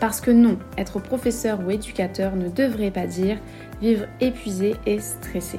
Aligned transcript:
Parce 0.00 0.20
que 0.20 0.30
non, 0.30 0.60
être 0.76 1.00
professeur 1.00 1.58
ou 1.66 1.72
éducateur 1.72 2.36
ne 2.36 2.48
devrait 2.48 2.92
pas 2.92 3.08
dire 3.08 3.40
vivre 3.80 4.06
épuisé 4.20 4.76
et 4.86 5.00
stressé. 5.00 5.58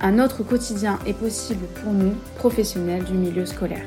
Un 0.00 0.18
autre 0.18 0.42
quotidien 0.42 0.98
est 1.06 1.12
possible 1.12 1.66
pour 1.82 1.92
nous, 1.92 2.14
professionnels 2.36 3.04
du 3.04 3.12
milieu 3.12 3.44
scolaire. 3.44 3.84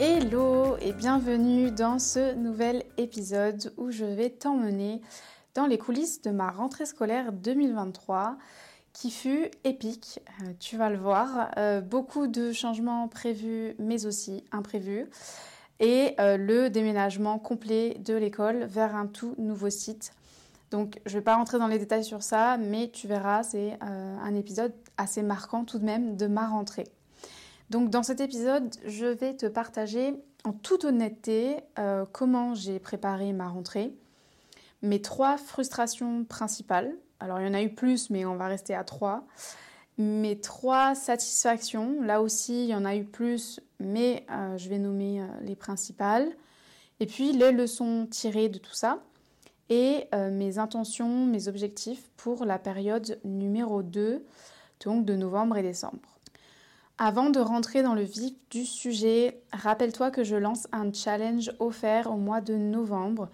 Hello 0.00 0.76
et 0.80 0.92
bienvenue 0.92 1.70
dans 1.70 2.00
ce 2.00 2.34
nouvel 2.34 2.82
épisode 2.96 3.72
où 3.76 3.92
je 3.92 4.04
vais 4.04 4.30
t'emmener 4.30 5.00
dans 5.54 5.66
les 5.66 5.78
coulisses 5.78 6.22
de 6.22 6.30
ma 6.30 6.50
rentrée 6.50 6.86
scolaire 6.86 7.32
2023 7.32 8.36
qui 8.92 9.12
fut 9.12 9.48
épique, 9.62 10.18
euh, 10.42 10.52
tu 10.58 10.76
vas 10.76 10.90
le 10.90 10.98
voir. 10.98 11.52
Euh, 11.56 11.80
beaucoup 11.80 12.26
de 12.26 12.50
changements 12.50 13.06
prévus 13.06 13.76
mais 13.78 14.06
aussi 14.06 14.42
imprévus 14.50 15.06
et 15.80 16.14
euh, 16.20 16.36
le 16.36 16.70
déménagement 16.70 17.38
complet 17.38 17.96
de 18.04 18.14
l'école 18.14 18.64
vers 18.64 18.94
un 18.94 19.06
tout 19.06 19.34
nouveau 19.38 19.70
site. 19.70 20.12
Donc 20.70 21.00
je 21.06 21.14
ne 21.14 21.18
vais 21.18 21.24
pas 21.24 21.34
rentrer 21.34 21.58
dans 21.58 21.66
les 21.66 21.78
détails 21.78 22.04
sur 22.04 22.22
ça, 22.22 22.56
mais 22.58 22.90
tu 22.92 23.08
verras, 23.08 23.42
c'est 23.42 23.78
euh, 23.82 24.16
un 24.22 24.34
épisode 24.36 24.72
assez 24.98 25.22
marquant 25.22 25.64
tout 25.64 25.78
de 25.78 25.84
même 25.84 26.16
de 26.16 26.26
ma 26.26 26.46
rentrée. 26.46 26.86
Donc 27.70 27.90
dans 27.90 28.02
cet 28.02 28.20
épisode, 28.20 28.70
je 28.86 29.06
vais 29.06 29.34
te 29.34 29.46
partager 29.46 30.14
en 30.44 30.52
toute 30.52 30.84
honnêteté 30.84 31.56
euh, 31.78 32.04
comment 32.12 32.54
j'ai 32.54 32.78
préparé 32.78 33.32
ma 33.32 33.48
rentrée, 33.48 33.92
mes 34.82 35.02
trois 35.02 35.38
frustrations 35.38 36.24
principales. 36.24 36.94
Alors 37.18 37.40
il 37.40 37.46
y 37.46 37.50
en 37.50 37.54
a 37.54 37.62
eu 37.62 37.74
plus, 37.74 38.10
mais 38.10 38.24
on 38.24 38.36
va 38.36 38.46
rester 38.46 38.74
à 38.74 38.84
trois 38.84 39.24
mes 40.00 40.40
trois 40.40 40.94
satisfactions. 40.94 42.00
Là 42.02 42.22
aussi, 42.22 42.64
il 42.64 42.68
y 42.68 42.74
en 42.74 42.84
a 42.84 42.96
eu 42.96 43.04
plus, 43.04 43.60
mais 43.78 44.24
euh, 44.30 44.56
je 44.56 44.68
vais 44.68 44.78
nommer 44.78 45.20
euh, 45.20 45.26
les 45.42 45.54
principales. 45.54 46.28
Et 46.98 47.06
puis 47.06 47.32
les 47.32 47.52
leçons 47.52 48.06
tirées 48.10 48.48
de 48.48 48.58
tout 48.58 48.74
ça 48.74 49.02
et 49.68 50.08
euh, 50.14 50.30
mes 50.30 50.58
intentions, 50.58 51.26
mes 51.26 51.48
objectifs 51.48 52.10
pour 52.16 52.44
la 52.44 52.58
période 52.58 53.20
numéro 53.24 53.82
2, 53.82 54.24
donc 54.84 55.04
de 55.04 55.14
novembre 55.14 55.56
et 55.56 55.62
décembre. 55.62 56.18
Avant 56.98 57.30
de 57.30 57.40
rentrer 57.40 57.82
dans 57.82 57.94
le 57.94 58.02
vif 58.02 58.34
du 58.50 58.66
sujet, 58.66 59.42
rappelle-toi 59.52 60.10
que 60.10 60.24
je 60.24 60.36
lance 60.36 60.66
un 60.72 60.92
challenge 60.92 61.52
offert 61.58 62.10
au 62.10 62.16
mois 62.16 62.42
de 62.42 62.54
novembre 62.54 63.30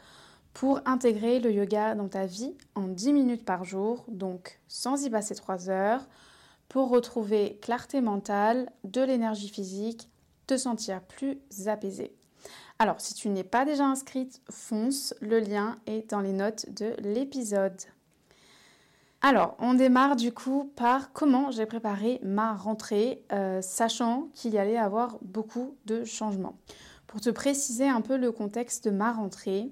pour 0.53 0.81
intégrer 0.85 1.41
le 1.41 1.53
yoga 1.53 1.95
dans 1.95 2.09
ta 2.09 2.27
vie 2.27 2.55
en 2.77 2.87
10 2.87 3.13
minutes 3.13 3.45
par 3.45 3.65
jour, 3.65 4.05
donc 4.09 4.61
sans 4.69 5.05
y 5.05 5.11
passer 5.11 5.35
3 5.35 5.69
heures, 5.69 6.07
pour 6.69 6.89
retrouver 6.89 7.59
clarté 7.63 8.01
mentale, 8.01 8.71
de 8.85 9.03
l'énergie 9.03 9.49
physique, 9.49 10.09
te 10.47 10.57
sentir 10.57 11.03
plus 11.03 11.39
apaisé. 11.67 12.15
Alors, 12.79 13.01
si 13.01 13.15
tu 13.15 13.29
n'es 13.29 13.45
pas 13.45 13.65
déjà 13.65 13.85
inscrite, 13.85 14.43
fonce, 14.51 15.15
le 15.21 15.41
lien 15.41 15.79
est 15.87 16.11
dans 16.11 16.21
les 16.21 16.33
notes 16.33 16.67
de 16.75 16.95
l'épisode. 16.99 17.81
Alors, 19.23 19.57
on 19.59 19.75
démarre 19.75 20.15
du 20.15 20.33
coup 20.33 20.71
par 20.77 21.13
comment 21.13 21.51
j'ai 21.51 21.67
préparé 21.67 22.21
ma 22.23 22.55
rentrée, 22.55 23.25
euh, 23.33 23.63
sachant 23.63 24.29
qu'il 24.35 24.53
y 24.53 24.59
allait 24.59 24.77
avoir 24.77 25.19
beaucoup 25.23 25.77
de 25.87 26.05
changements. 26.05 26.59
Pour 27.07 27.21
te 27.21 27.31
préciser 27.31 27.89
un 27.89 28.03
peu 28.03 28.17
le 28.19 28.31
contexte 28.31 28.85
de 28.85 28.91
ma 28.91 29.13
rentrée, 29.13 29.71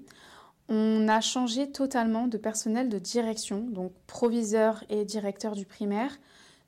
on 0.67 1.07
a 1.07 1.21
changé 1.21 1.71
totalement 1.71 2.27
de 2.27 2.37
personnel 2.37 2.89
de 2.89 2.97
direction, 2.97 3.59
donc 3.59 3.91
proviseur 4.07 4.83
et 4.89 5.05
directeur 5.05 5.53
du 5.53 5.65
primaire, 5.65 6.17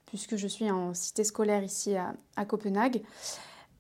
puisque 0.08 0.36
je 0.36 0.48
suis 0.48 0.72
en 0.72 0.94
cité 0.94 1.24
scolaire 1.24 1.64
ici 1.64 1.96
à, 1.96 2.46
Copenhague. 2.46 3.04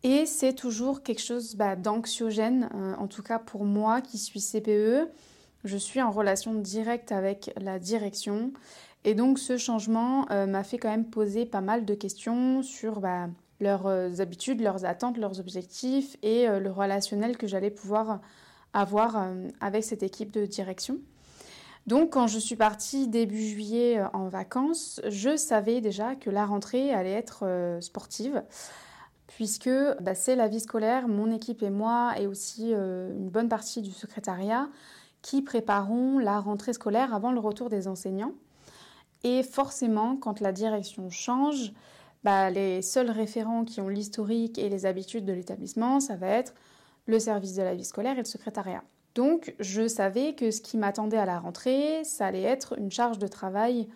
Et 0.03 0.25
c'est 0.25 0.53
toujours 0.53 1.01
quelque 1.01 1.21
chose 1.21 1.55
bah, 1.55 1.75
d'anxiogène, 1.75 2.69
euh, 2.75 2.95
en 2.95 3.07
tout 3.07 3.23
cas 3.23 3.39
pour 3.39 3.65
moi 3.65 4.01
qui 4.01 4.17
suis 4.17 4.39
CPE. 4.39 5.09
Je 5.63 5.77
suis 5.77 6.01
en 6.01 6.11
relation 6.11 6.53
directe 6.53 7.11
avec 7.11 7.51
la 7.59 7.79
direction. 7.79 8.53
Et 9.03 9.15
donc 9.15 9.39
ce 9.39 9.57
changement 9.57 10.29
euh, 10.31 10.45
m'a 10.45 10.63
fait 10.63 10.77
quand 10.77 10.89
même 10.89 11.09
poser 11.09 11.45
pas 11.45 11.61
mal 11.61 11.83
de 11.85 11.95
questions 11.95 12.61
sur 12.61 12.99
bah, 12.99 13.29
leurs 13.59 13.87
euh, 13.87 14.19
habitudes, 14.19 14.61
leurs 14.61 14.85
attentes, 14.85 15.17
leurs 15.17 15.39
objectifs 15.39 16.15
et 16.21 16.47
le 16.47 16.71
relationnel 16.71 17.37
que 17.37 17.47
j'allais 17.47 17.71
pouvoir 17.71 18.21
avoir 18.73 19.27
avec 19.61 19.83
cette 19.83 20.03
équipe 20.03 20.31
de 20.31 20.45
direction. 20.45 20.99
Donc 21.87 22.11
quand 22.11 22.27
je 22.27 22.37
suis 22.37 22.57
partie 22.57 23.07
début 23.07 23.41
juillet 23.41 23.99
euh, 23.99 24.07
en 24.13 24.27
vacances, 24.27 25.01
je 25.07 25.37
savais 25.37 25.79
déjà 25.79 26.15
que 26.15 26.29
la 26.29 26.45
rentrée 26.45 26.91
allait 26.93 27.13
être 27.13 27.43
euh, 27.43 27.79
sportive 27.79 28.43
puisque 29.27 29.69
bah, 30.01 30.15
c'est 30.15 30.35
la 30.35 30.47
vie 30.47 30.59
scolaire, 30.59 31.07
mon 31.07 31.31
équipe 31.31 31.61
et 31.61 31.69
moi, 31.69 32.13
et 32.17 32.27
aussi 32.27 32.73
euh, 32.73 33.15
une 33.15 33.29
bonne 33.29 33.49
partie 33.49 33.81
du 33.81 33.91
secrétariat, 33.91 34.69
qui 35.21 35.41
prépareront 35.41 36.17
la 36.17 36.39
rentrée 36.39 36.73
scolaire 36.73 37.13
avant 37.13 37.31
le 37.31 37.39
retour 37.39 37.69
des 37.69 37.87
enseignants. 37.87 38.33
Et 39.23 39.43
forcément, 39.43 40.15
quand 40.15 40.39
la 40.39 40.51
direction 40.51 41.09
change, 41.09 41.73
bah, 42.23 42.49
les 42.49 42.81
seuls 42.81 43.11
référents 43.11 43.63
qui 43.63 43.81
ont 43.81 43.89
l'historique 43.89 44.57
et 44.57 44.69
les 44.69 44.85
habitudes 44.85 45.25
de 45.25 45.33
l'établissement, 45.33 45.99
ça 45.99 46.15
va 46.15 46.27
être 46.27 46.53
le 47.05 47.19
service 47.19 47.55
de 47.55 47.63
la 47.63 47.75
vie 47.75 47.85
scolaire 47.85 48.13
et 48.13 48.21
le 48.21 48.25
secrétariat. 48.25 48.83
Donc 49.17 49.55
je 49.59 49.87
savais 49.87 50.35
que 50.35 50.51
ce 50.51 50.61
qui 50.61 50.77
m'attendait 50.77 51.17
à 51.17 51.25
la 51.25 51.39
rentrée, 51.39 52.03
ça 52.03 52.27
allait 52.27 52.43
être 52.43 52.77
une 52.77 52.91
charge 52.91 53.17
de 53.17 53.25
travail 53.25 53.89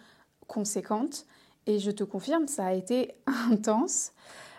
conséquente. 0.48 1.28
Et 1.68 1.78
je 1.78 1.92
te 1.92 2.04
confirme, 2.04 2.48
ça 2.48 2.66
a 2.66 2.74
été 2.74 3.14
intense. 3.52 4.14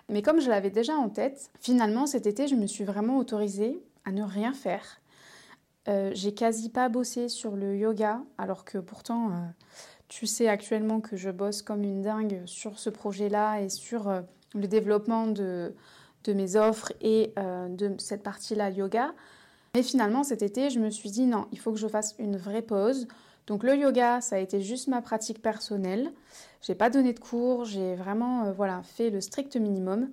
Mais 0.08 0.22
comme 0.22 0.40
je 0.40 0.48
l'avais 0.48 0.70
déjà 0.70 0.94
en 0.94 1.08
tête, 1.08 1.50
finalement 1.58 2.06
cet 2.06 2.28
été, 2.28 2.46
je 2.46 2.54
me 2.54 2.68
suis 2.68 2.84
vraiment 2.84 3.18
autorisée 3.18 3.82
à 4.04 4.12
ne 4.12 4.22
rien 4.22 4.52
faire. 4.52 5.00
Euh, 5.88 6.12
j'ai 6.14 6.32
quasi 6.32 6.68
pas 6.68 6.88
bossé 6.88 7.28
sur 7.28 7.56
le 7.56 7.76
yoga, 7.76 8.22
alors 8.38 8.64
que 8.64 8.78
pourtant, 8.78 9.30
euh, 9.30 9.34
tu 10.06 10.28
sais 10.28 10.46
actuellement 10.46 11.00
que 11.00 11.16
je 11.16 11.30
bosse 11.30 11.62
comme 11.62 11.82
une 11.82 12.02
dingue 12.02 12.40
sur 12.46 12.78
ce 12.78 12.88
projet-là 12.88 13.62
et 13.62 13.68
sur 13.68 14.08
euh, 14.08 14.20
le 14.54 14.68
développement 14.68 15.26
de, 15.26 15.74
de, 16.22 16.32
mes 16.34 16.54
offres 16.54 16.92
et 17.00 17.34
de 17.36 17.96
cette 17.98 18.22
partie-là 18.22 18.70
yoga. 18.70 19.12
Mais 19.74 19.82
finalement, 19.82 20.22
cet 20.22 20.42
été, 20.42 20.68
je 20.68 20.78
me 20.78 20.90
suis 20.90 21.10
dit 21.10 21.24
non, 21.24 21.46
il 21.50 21.58
faut 21.58 21.72
que 21.72 21.78
je 21.78 21.88
fasse 21.88 22.14
une 22.18 22.36
vraie 22.36 22.60
pause. 22.60 23.08
Donc 23.46 23.62
le 23.62 23.74
yoga, 23.74 24.20
ça 24.20 24.36
a 24.36 24.38
été 24.38 24.60
juste 24.60 24.86
ma 24.88 25.00
pratique 25.00 25.40
personnelle. 25.40 26.12
J'ai 26.60 26.74
pas 26.74 26.90
donné 26.90 27.14
de 27.14 27.18
cours, 27.18 27.64
j'ai 27.64 27.94
vraiment 27.94 28.44
euh, 28.44 28.52
voilà, 28.52 28.82
fait 28.82 29.08
le 29.08 29.22
strict 29.22 29.56
minimum. 29.56 30.10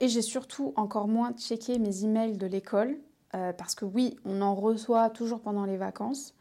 Et 0.00 0.08
j'ai 0.08 0.20
surtout 0.20 0.72
encore 0.74 1.06
moins 1.06 1.32
checké 1.32 1.78
mes 1.78 2.04
emails 2.04 2.38
de 2.38 2.46
l'école 2.46 2.98
euh, 3.36 3.52
parce 3.52 3.76
que 3.76 3.84
oui, 3.84 4.16
on 4.24 4.42
en 4.42 4.56
reçoit 4.56 5.10
toujours 5.10 5.40
pendant 5.40 5.64
les 5.64 5.76
vacances, 5.76 6.34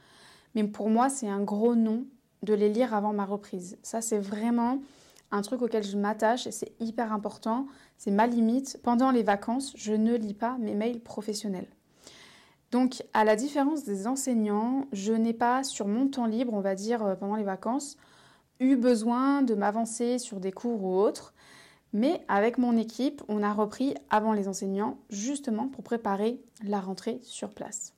mais 0.55 0.63
pour 0.63 0.89
moi, 0.89 1.09
c'est 1.09 1.29
un 1.29 1.43
gros 1.43 1.75
non 1.75 2.05
de 2.41 2.55
les 2.55 2.69
lire 2.69 2.95
avant 2.95 3.13
ma 3.13 3.25
reprise. 3.25 3.77
Ça, 3.83 4.01
c'est 4.01 4.19
vraiment 4.19 4.79
un 5.29 5.43
truc 5.43 5.61
auquel 5.61 5.83
je 5.83 5.95
m'attache 5.95 6.47
et 6.47 6.51
c'est 6.51 6.71
hyper 6.79 7.13
important. 7.13 7.67
C'est 7.97 8.11
ma 8.11 8.25
limite. 8.25 8.79
Pendant 8.81 9.11
les 9.11 9.23
vacances, 9.23 9.73
je 9.75 9.93
ne 9.93 10.15
lis 10.15 10.33
pas 10.33 10.57
mes 10.57 10.73
mails 10.73 11.01
professionnels. 11.01 11.67
Donc, 12.71 13.03
à 13.13 13.23
la 13.23 13.35
différence 13.35 13.83
des 13.83 14.07
enseignants, 14.07 14.85
je 14.91 15.13
n'ai 15.13 15.33
pas, 15.33 15.63
sur 15.63 15.87
mon 15.87 16.07
temps 16.07 16.25
libre, 16.25 16.53
on 16.53 16.59
va 16.59 16.75
dire 16.75 17.03
euh, 17.03 17.15
pendant 17.15 17.35
les 17.35 17.43
vacances, 17.43 17.97
eu 18.59 18.75
besoin 18.75 19.41
de 19.41 19.55
m'avancer 19.55 20.19
sur 20.19 20.39
des 20.39 20.51
cours 20.51 20.83
ou 20.83 20.95
autres. 20.97 21.33
Mais 21.93 22.21
avec 22.27 22.57
mon 22.57 22.75
équipe, 22.75 23.21
on 23.29 23.41
a 23.41 23.53
repris 23.53 23.95
avant 24.09 24.33
les 24.33 24.47
enseignants, 24.47 24.97
justement 25.09 25.69
pour 25.69 25.83
préparer 25.83 26.41
la 26.63 26.81
rentrée 26.81 27.19
sur 27.23 27.49
place. 27.49 27.93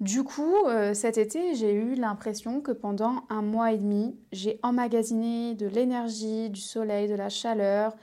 Du 0.00 0.24
coup, 0.24 0.56
euh, 0.66 0.94
cet 0.94 1.18
été, 1.18 1.54
j'ai 1.54 1.74
eu 1.74 1.94
l'impression 1.94 2.62
que 2.62 2.72
pendant 2.72 3.24
un 3.28 3.42
mois 3.42 3.72
et 3.72 3.76
demi, 3.76 4.16
j'ai 4.32 4.58
emmagasiné 4.62 5.54
de 5.54 5.66
l'énergie, 5.66 6.48
du 6.48 6.60
soleil, 6.60 7.06
de 7.06 7.14
la 7.14 7.28
chaleur, 7.28 7.94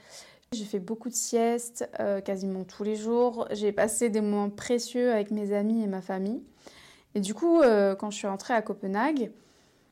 j'ai 0.52 0.64
fait 0.64 0.78
beaucoup 0.78 1.08
de 1.08 1.14
siestes, 1.14 1.88
euh, 2.00 2.20
quasiment 2.20 2.64
tous 2.64 2.82
les 2.82 2.96
jours. 2.96 3.46
J'ai 3.50 3.72
passé 3.72 4.08
des 4.08 4.20
moments 4.20 4.50
précieux 4.50 5.12
avec 5.12 5.30
mes 5.30 5.52
amis 5.52 5.82
et 5.82 5.86
ma 5.86 6.00
famille. 6.00 6.42
Et 7.14 7.20
du 7.20 7.34
coup, 7.34 7.60
euh, 7.60 7.94
quand 7.94 8.10
je 8.10 8.16
suis 8.16 8.26
rentrée 8.26 8.54
à 8.54 8.62
Copenhague, 8.62 9.30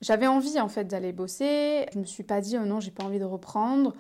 j'avais 0.01 0.27
envie 0.27 0.59
en 0.61 0.69
fait 0.69 0.85
d'aller 0.85 1.13
bosser. 1.13 1.87
Je 1.93 1.99
me 1.99 2.05
suis 2.05 2.23
pas 2.23 2.41
dit 2.41 2.57
oh 2.59 2.65
non, 2.65 2.81
j'ai 2.81 2.91
pas 2.91 3.05
envie 3.05 3.19
de 3.19 3.25
reprendre. 3.25 3.95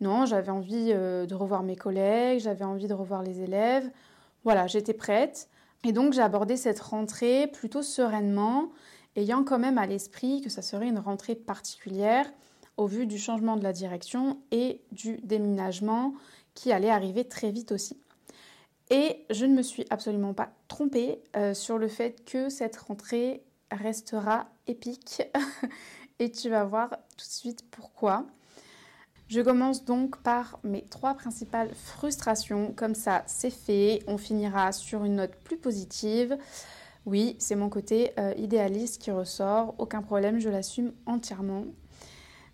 Non, 0.00 0.26
j'avais 0.26 0.50
envie 0.50 0.90
euh, 0.92 1.24
de 1.24 1.34
revoir 1.34 1.62
mes 1.62 1.76
collègues, 1.76 2.40
j'avais 2.40 2.64
envie 2.64 2.88
de 2.88 2.94
revoir 2.94 3.22
les 3.22 3.40
élèves. 3.40 3.90
Voilà, 4.44 4.66
j'étais 4.66 4.94
prête. 4.94 5.48
Et 5.84 5.92
donc 5.92 6.12
j'ai 6.12 6.22
abordé 6.22 6.56
cette 6.56 6.80
rentrée 6.80 7.46
plutôt 7.46 7.82
sereinement 7.82 8.70
ayant 9.16 9.44
quand 9.44 9.58
même 9.58 9.78
à 9.78 9.86
l'esprit 9.86 10.40
que 10.42 10.50
ça 10.50 10.60
serait 10.60 10.88
une 10.88 10.98
rentrée 10.98 11.34
particulière 11.34 12.26
au 12.76 12.86
vu 12.86 13.06
du 13.06 13.18
changement 13.18 13.56
de 13.56 13.62
la 13.62 13.72
direction 13.72 14.38
et 14.50 14.80
du 14.92 15.18
déménagement 15.22 16.14
qui 16.54 16.72
allait 16.72 16.90
arriver 16.90 17.24
très 17.24 17.50
vite 17.50 17.72
aussi. 17.72 17.98
Et 18.90 19.24
je 19.30 19.46
ne 19.46 19.54
me 19.54 19.62
suis 19.62 19.86
absolument 19.90 20.34
pas 20.34 20.50
trompée 20.68 21.22
euh, 21.36 21.54
sur 21.54 21.78
le 21.78 21.88
fait 21.88 22.24
que 22.24 22.48
cette 22.48 22.76
rentrée 22.76 23.42
restera 23.70 24.48
épique. 24.66 25.22
et 26.18 26.30
tu 26.30 26.50
vas 26.50 26.64
voir 26.64 26.90
tout 26.90 27.26
de 27.26 27.32
suite 27.32 27.64
pourquoi. 27.70 28.26
Je 29.28 29.40
commence 29.40 29.84
donc 29.84 30.18
par 30.22 30.58
mes 30.64 30.82
trois 30.82 31.14
principales 31.14 31.70
frustrations. 31.74 32.72
Comme 32.72 32.94
ça, 32.94 33.22
c'est 33.26 33.50
fait. 33.50 34.02
On 34.06 34.18
finira 34.18 34.70
sur 34.72 35.04
une 35.04 35.16
note 35.16 35.34
plus 35.44 35.56
positive. 35.56 36.36
Oui, 37.06 37.36
c'est 37.38 37.56
mon 37.56 37.70
côté 37.70 38.12
euh, 38.18 38.34
idéaliste 38.36 39.00
qui 39.00 39.10
ressort. 39.10 39.74
Aucun 39.78 40.02
problème, 40.02 40.38
je 40.38 40.50
l'assume 40.50 40.92
entièrement. 41.06 41.64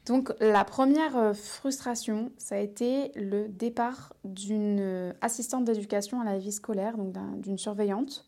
Donc 0.06 0.32
la 0.40 0.64
première 0.64 1.16
euh, 1.16 1.32
frustration, 1.34 2.32
ça 2.38 2.56
a 2.56 2.58
été 2.58 3.12
le 3.14 3.48
départ 3.48 4.14
d'une 4.24 4.78
euh, 4.80 5.12
assistante 5.20 5.64
d'éducation 5.64 6.20
à 6.20 6.24
la 6.24 6.38
vie 6.38 6.52
scolaire, 6.52 6.96
donc 6.96 7.14
d'une 7.40 7.58
surveillante. 7.58 8.26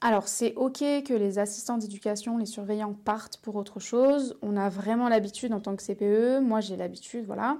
Alors 0.00 0.28
c'est 0.28 0.54
ok 0.56 0.78
que 1.04 1.14
les 1.14 1.38
assistants 1.38 1.78
d'éducation, 1.78 2.36
les 2.36 2.46
surveillants 2.46 2.94
partent 2.94 3.38
pour 3.38 3.56
autre 3.56 3.80
chose. 3.80 4.36
On 4.42 4.56
a 4.56 4.68
vraiment 4.68 5.08
l'habitude 5.08 5.52
en 5.54 5.60
tant 5.60 5.74
que 5.76 5.82
CPE. 5.82 6.42
Moi 6.42 6.60
j'ai 6.60 6.76
l'habitude, 6.76 7.24
voilà. 7.26 7.58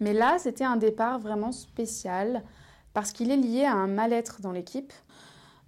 Mais 0.00 0.12
là 0.12 0.38
c'était 0.38 0.64
un 0.64 0.76
départ 0.76 1.20
vraiment 1.20 1.52
spécial 1.52 2.42
parce 2.94 3.12
qu'il 3.12 3.30
est 3.30 3.36
lié 3.36 3.64
à 3.64 3.74
un 3.74 3.86
mal-être 3.86 4.40
dans 4.40 4.52
l'équipe. 4.52 4.92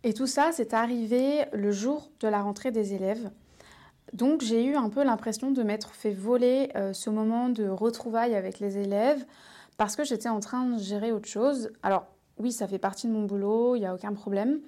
Et 0.05 0.15
tout 0.15 0.29
ça, 0.29 0.51
c'est 0.53 0.73
arrivé 0.73 1.45
le 1.53 1.73
jour 1.73 2.11
de 2.21 2.29
la 2.29 2.41
rentrée 2.41 2.71
des 2.71 2.95
élèves. 2.95 3.29
Donc 4.13 4.43
j'ai 4.43 4.65
eu 4.65 4.77
un 4.77 4.89
peu 4.89 5.03
l'impression 5.03 5.51
de 5.51 5.63
m'être 5.63 5.91
fait 5.91 6.13
voler 6.13 6.71
euh, 6.77 6.93
ce 6.93 7.11
moment 7.11 7.49
de 7.49 7.69
retrouvailles 7.69 8.35
avec 8.35 8.61
les 8.61 8.79
élèves 8.79 9.25
parce 9.77 9.97
que 9.97 10.05
j'étais 10.05 10.29
en 10.29 10.41
train 10.41 10.65
de 10.65 10.79
gérer 10.79 11.13
autre 11.13 11.29
chose. 11.29 11.71
Alors 11.83 12.07
oui, 12.39 12.53
ça 12.53 12.69
fait 12.69 12.79
partie 12.79 13.09
de 13.09 13.13
mon 13.13 13.25
boulot, 13.25 13.77
il 13.77 13.81
n'y 13.81 13.87
a 13.87 13.95
aucun 13.95 14.13
problème. 14.13 14.61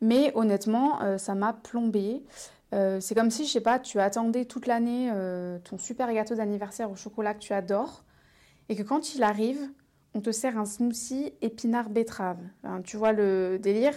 Mais 0.00 0.32
honnêtement, 0.34 1.02
euh, 1.02 1.18
ça 1.18 1.34
m'a 1.34 1.52
plombé. 1.52 2.24
Euh, 2.72 3.00
c'est 3.00 3.14
comme 3.14 3.30
si, 3.30 3.44
je 3.44 3.52
sais 3.52 3.60
pas, 3.60 3.78
tu 3.78 4.00
attendais 4.00 4.44
toute 4.44 4.66
l'année 4.66 5.12
ton 5.64 5.76
super 5.76 6.12
gâteau 6.12 6.34
d'anniversaire 6.34 6.90
au 6.90 6.96
chocolat 6.96 7.34
que 7.34 7.40
tu 7.40 7.52
adores 7.52 8.04
et 8.68 8.76
que 8.76 8.82
quand 8.82 9.14
il 9.14 9.22
arrive, 9.22 9.60
on 10.14 10.20
te 10.20 10.32
sert 10.32 10.56
un 10.58 10.64
smoothie 10.64 11.32
épinard 11.42 11.90
betterave. 11.90 12.40
tu 12.84 12.96
vois 12.96 13.12
le 13.12 13.58
délire? 13.60 13.94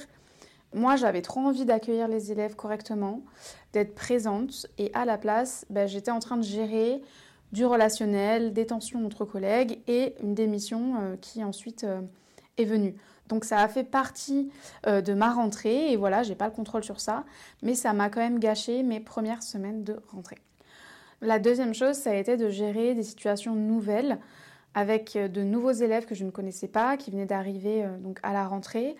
Moi, 0.74 0.96
j'avais 0.96 1.22
trop 1.22 1.40
envie 1.42 1.66
d'accueillir 1.66 2.08
les 2.08 2.31
élèves 2.31 2.56
correctement, 2.56 3.22
d'être 3.74 3.96
présente, 3.96 4.68
et 4.78 4.92
à 4.94 5.06
la 5.06 5.18
place, 5.18 5.66
ben, 5.70 5.88
j'étais 5.88 6.12
en 6.12 6.20
train 6.20 6.38
de 6.38 6.44
gérer 6.44 7.02
du 7.52 7.66
relationnel, 7.66 8.52
des 8.52 8.66
tensions 8.66 9.06
entre 9.06 9.25
collègues 9.25 9.80
et 9.88 10.16
une 10.24 10.34
démission 10.34 10.96
euh, 11.00 11.16
qui 11.22 11.44
ensuite 11.44 11.84
euh, 11.84 12.02
est 12.58 12.66
venue. 12.66 12.96
Donc 13.30 13.46
ça 13.46 13.60
a 13.60 13.68
fait 13.68 13.84
partie 13.84 14.52
euh, 14.88 15.02
de 15.02 15.14
ma 15.14 15.31
rentrée 15.31 15.92
et 15.92 15.96
voilà, 15.96 16.24
j'ai 16.24 16.36
pas 16.36 16.48
le 16.48 16.52
contrôle 16.52 16.84
sur 16.84 17.00
ça, 17.00 17.24
mais 17.62 17.76
ça 17.76 17.94
m'a 17.94 18.10
quand 18.10 18.19
même 18.19 18.40
gâché 18.40 18.81
mes 18.81 19.00
premières 19.00 19.44
semaines 19.44 19.84
de 19.84 20.00
rentrée. 20.12 20.40
La 21.22 21.38
deuxième 21.38 21.76
chose, 21.76 21.96
ça 21.96 22.10
a 22.10 22.16
été 22.16 22.38
de 22.38 22.50
gérer 22.50 22.96
des 22.96 23.04
situations 23.04 23.54
nouvelles 23.54 24.18
avec 24.74 25.16
de 25.16 25.44
nouveaux 25.44 25.72
élèves 25.72 26.06
que 26.06 26.16
je 26.16 26.26
ne 26.26 26.31
connaissais 26.31 26.68
pas, 26.68 26.98
qui 26.98 27.12
venaient 27.12 27.28
d'arriver 27.28 27.86
donc 28.00 28.19
à 28.24 28.34
la 28.34 28.46
rentrée 28.48 28.98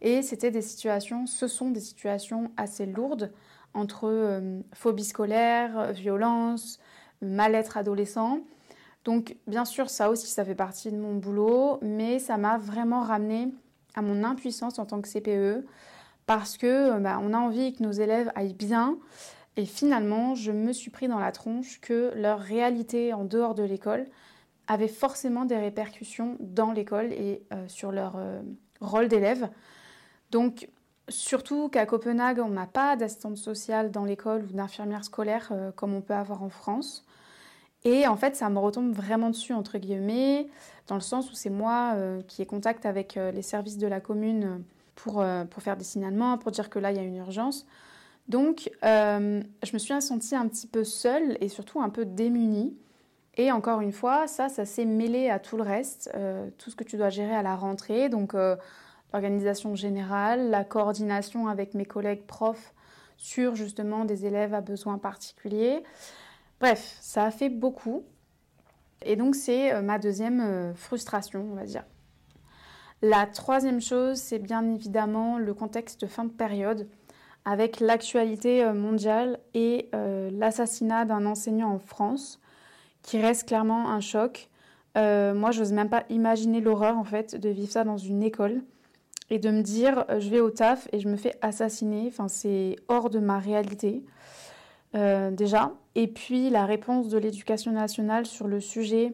et 0.00 0.22
c'était 0.22 0.50
des 0.50 0.62
situations, 0.62 1.26
ce 1.26 1.48
sont 1.48 1.70
des 1.70 1.80
situations 1.80 2.50
assez 2.56 2.86
lourdes 2.86 3.32
entre 3.74 4.08
euh, 4.08 4.60
phobie 4.72 5.04
scolaire, 5.04 5.92
violence, 5.92 6.78
mal-être 7.22 7.76
adolescent. 7.76 8.40
Donc 9.04 9.36
bien 9.46 9.64
sûr, 9.64 9.88
ça 9.88 10.10
aussi, 10.10 10.26
ça 10.26 10.44
fait 10.44 10.54
partie 10.54 10.90
de 10.90 10.96
mon 10.96 11.14
boulot, 11.14 11.78
mais 11.82 12.18
ça 12.18 12.36
m'a 12.36 12.58
vraiment 12.58 13.02
ramené 13.02 13.52
à 13.94 14.02
mon 14.02 14.24
impuissance 14.24 14.78
en 14.78 14.86
tant 14.86 15.00
que 15.00 15.08
CPE 15.08 15.64
parce 16.26 16.56
que 16.56 16.98
bah, 16.98 17.18
on 17.22 17.32
a 17.32 17.38
envie 17.38 17.72
que 17.72 17.82
nos 17.82 17.92
élèves 17.92 18.30
aillent 18.34 18.54
bien. 18.54 18.98
Et 19.56 19.64
finalement, 19.64 20.34
je 20.34 20.52
me 20.52 20.72
suis 20.72 20.90
pris 20.90 21.08
dans 21.08 21.18
la 21.18 21.32
tronche 21.32 21.80
que 21.80 22.12
leur 22.14 22.40
réalité 22.40 23.14
en 23.14 23.24
dehors 23.24 23.54
de 23.54 23.62
l'école 23.62 24.06
avait 24.66 24.88
forcément 24.88 25.44
des 25.44 25.56
répercussions 25.56 26.36
dans 26.40 26.72
l'école 26.72 27.12
et 27.12 27.42
euh, 27.52 27.66
sur 27.68 27.92
leur 27.92 28.16
euh, 28.16 28.42
rôle 28.80 29.08
d'élève. 29.08 29.48
Donc, 30.30 30.68
surtout 31.08 31.68
qu'à 31.68 31.86
Copenhague, 31.86 32.40
on 32.40 32.48
n'a 32.48 32.66
pas 32.66 32.96
d'assistante 32.96 33.36
sociale 33.36 33.90
dans 33.90 34.04
l'école 34.04 34.44
ou 34.44 34.56
d'infirmière 34.56 35.04
scolaire 35.04 35.48
euh, 35.52 35.70
comme 35.72 35.94
on 35.94 36.00
peut 36.00 36.14
avoir 36.14 36.42
en 36.42 36.48
France. 36.48 37.04
Et 37.84 38.06
en 38.06 38.16
fait, 38.16 38.34
ça 38.34 38.50
me 38.50 38.58
retombe 38.58 38.92
vraiment 38.92 39.30
dessus, 39.30 39.52
entre 39.52 39.78
guillemets, 39.78 40.48
dans 40.88 40.96
le 40.96 41.00
sens 41.00 41.30
où 41.30 41.34
c'est 41.34 41.50
moi 41.50 41.92
euh, 41.94 42.20
qui 42.26 42.42
ai 42.42 42.46
contact 42.46 42.84
avec 42.84 43.16
euh, 43.16 43.30
les 43.30 43.42
services 43.42 43.78
de 43.78 43.86
la 43.86 44.00
commune 44.00 44.64
pour, 44.96 45.22
pour 45.50 45.62
faire 45.62 45.76
des 45.76 45.84
signalements, 45.84 46.38
pour 46.38 46.50
dire 46.50 46.70
que 46.70 46.78
là, 46.78 46.90
il 46.90 46.96
y 46.96 47.00
a 47.00 47.02
une 47.02 47.16
urgence. 47.16 47.66
Donc, 48.28 48.70
je 48.82 49.72
me 49.72 49.78
suis 49.78 50.00
sentie 50.00 50.34
un 50.34 50.48
petit 50.48 50.66
peu 50.66 50.84
seule 50.84 51.36
et 51.42 51.48
surtout 51.48 51.82
un 51.82 51.90
peu 51.90 52.06
démunie. 52.06 52.74
Et 53.36 53.52
encore 53.52 53.82
une 53.82 53.92
fois, 53.92 54.26
ça, 54.26 54.48
ça 54.48 54.64
s'est 54.64 54.86
mêlé 54.86 55.28
à 55.28 55.38
tout 55.38 55.58
le 55.58 55.62
reste, 55.64 56.10
tout 56.56 56.70
ce 56.70 56.76
que 56.76 56.82
tu 56.82 56.96
dois 56.96 57.10
gérer 57.10 57.34
à 57.34 57.42
la 57.42 57.56
rentrée. 57.56 58.08
Donc, 58.08 58.34
l'organisation 59.12 59.74
générale, 59.74 60.50
la 60.50 60.64
coordination 60.64 61.48
avec 61.48 61.74
mes 61.74 61.86
collègues 61.86 62.26
profs 62.26 62.74
sur 63.16 63.54
justement 63.54 64.04
des 64.04 64.26
élèves 64.26 64.54
à 64.54 64.60
besoins 64.60 64.98
particuliers. 64.98 65.82
Bref, 66.60 66.98
ça 67.00 67.24
a 67.24 67.30
fait 67.30 67.48
beaucoup. 67.48 68.04
Et 69.02 69.16
donc 69.16 69.34
c'est 69.34 69.72
euh, 69.72 69.82
ma 69.82 69.98
deuxième 69.98 70.40
euh, 70.40 70.74
frustration, 70.74 71.46
on 71.52 71.54
va 71.54 71.64
dire. 71.64 71.84
La 73.02 73.26
troisième 73.26 73.80
chose, 73.80 74.16
c'est 74.16 74.38
bien 74.38 74.64
évidemment 74.72 75.38
le 75.38 75.52
contexte 75.52 76.00
de 76.00 76.06
fin 76.06 76.24
de 76.24 76.30
période 76.30 76.88
avec 77.44 77.80
l'actualité 77.80 78.64
euh, 78.64 78.72
mondiale 78.72 79.38
et 79.54 79.90
l'assassinat 80.32 81.04
d'un 81.04 81.26
enseignant 81.26 81.70
en 81.70 81.78
France 81.78 82.40
qui 83.02 83.20
reste 83.20 83.46
clairement 83.46 83.90
un 83.90 84.00
choc. 84.00 84.48
moi, 84.94 85.50
je 85.52 85.60
n'ose 85.60 85.72
même 85.72 85.90
pas 85.90 86.04
imaginer 86.08 86.60
l'horreur 86.60 86.98
en 86.98 87.04
fait 87.04 87.36
de 87.36 87.48
vivre 87.50 87.70
ça 87.70 87.84
dans 87.84 87.98
une 87.98 88.22
école 88.22 88.62
et 89.30 89.38
de 89.38 89.50
me 89.50 89.62
dire 89.62 90.04
euh, 90.10 90.20
je 90.20 90.28
vais 90.28 90.40
au 90.40 90.50
taf 90.50 90.88
et 90.92 91.00
je 91.00 91.08
me 91.08 91.16
fais 91.16 91.34
assassiner. 91.42 92.04
Enfin, 92.08 92.28
c'est 92.28 92.76
hors 92.88 93.10
de 93.10 93.18
ma 93.18 93.38
réalité 93.38 94.04
euh, 94.94 95.30
déjà. 95.30 95.72
Et 95.94 96.06
puis 96.06 96.50
la 96.50 96.66
réponse 96.66 97.08
de 97.08 97.18
l'éducation 97.18 97.72
nationale 97.72 98.26
sur 98.26 98.46
le 98.48 98.60
sujet 98.60 99.12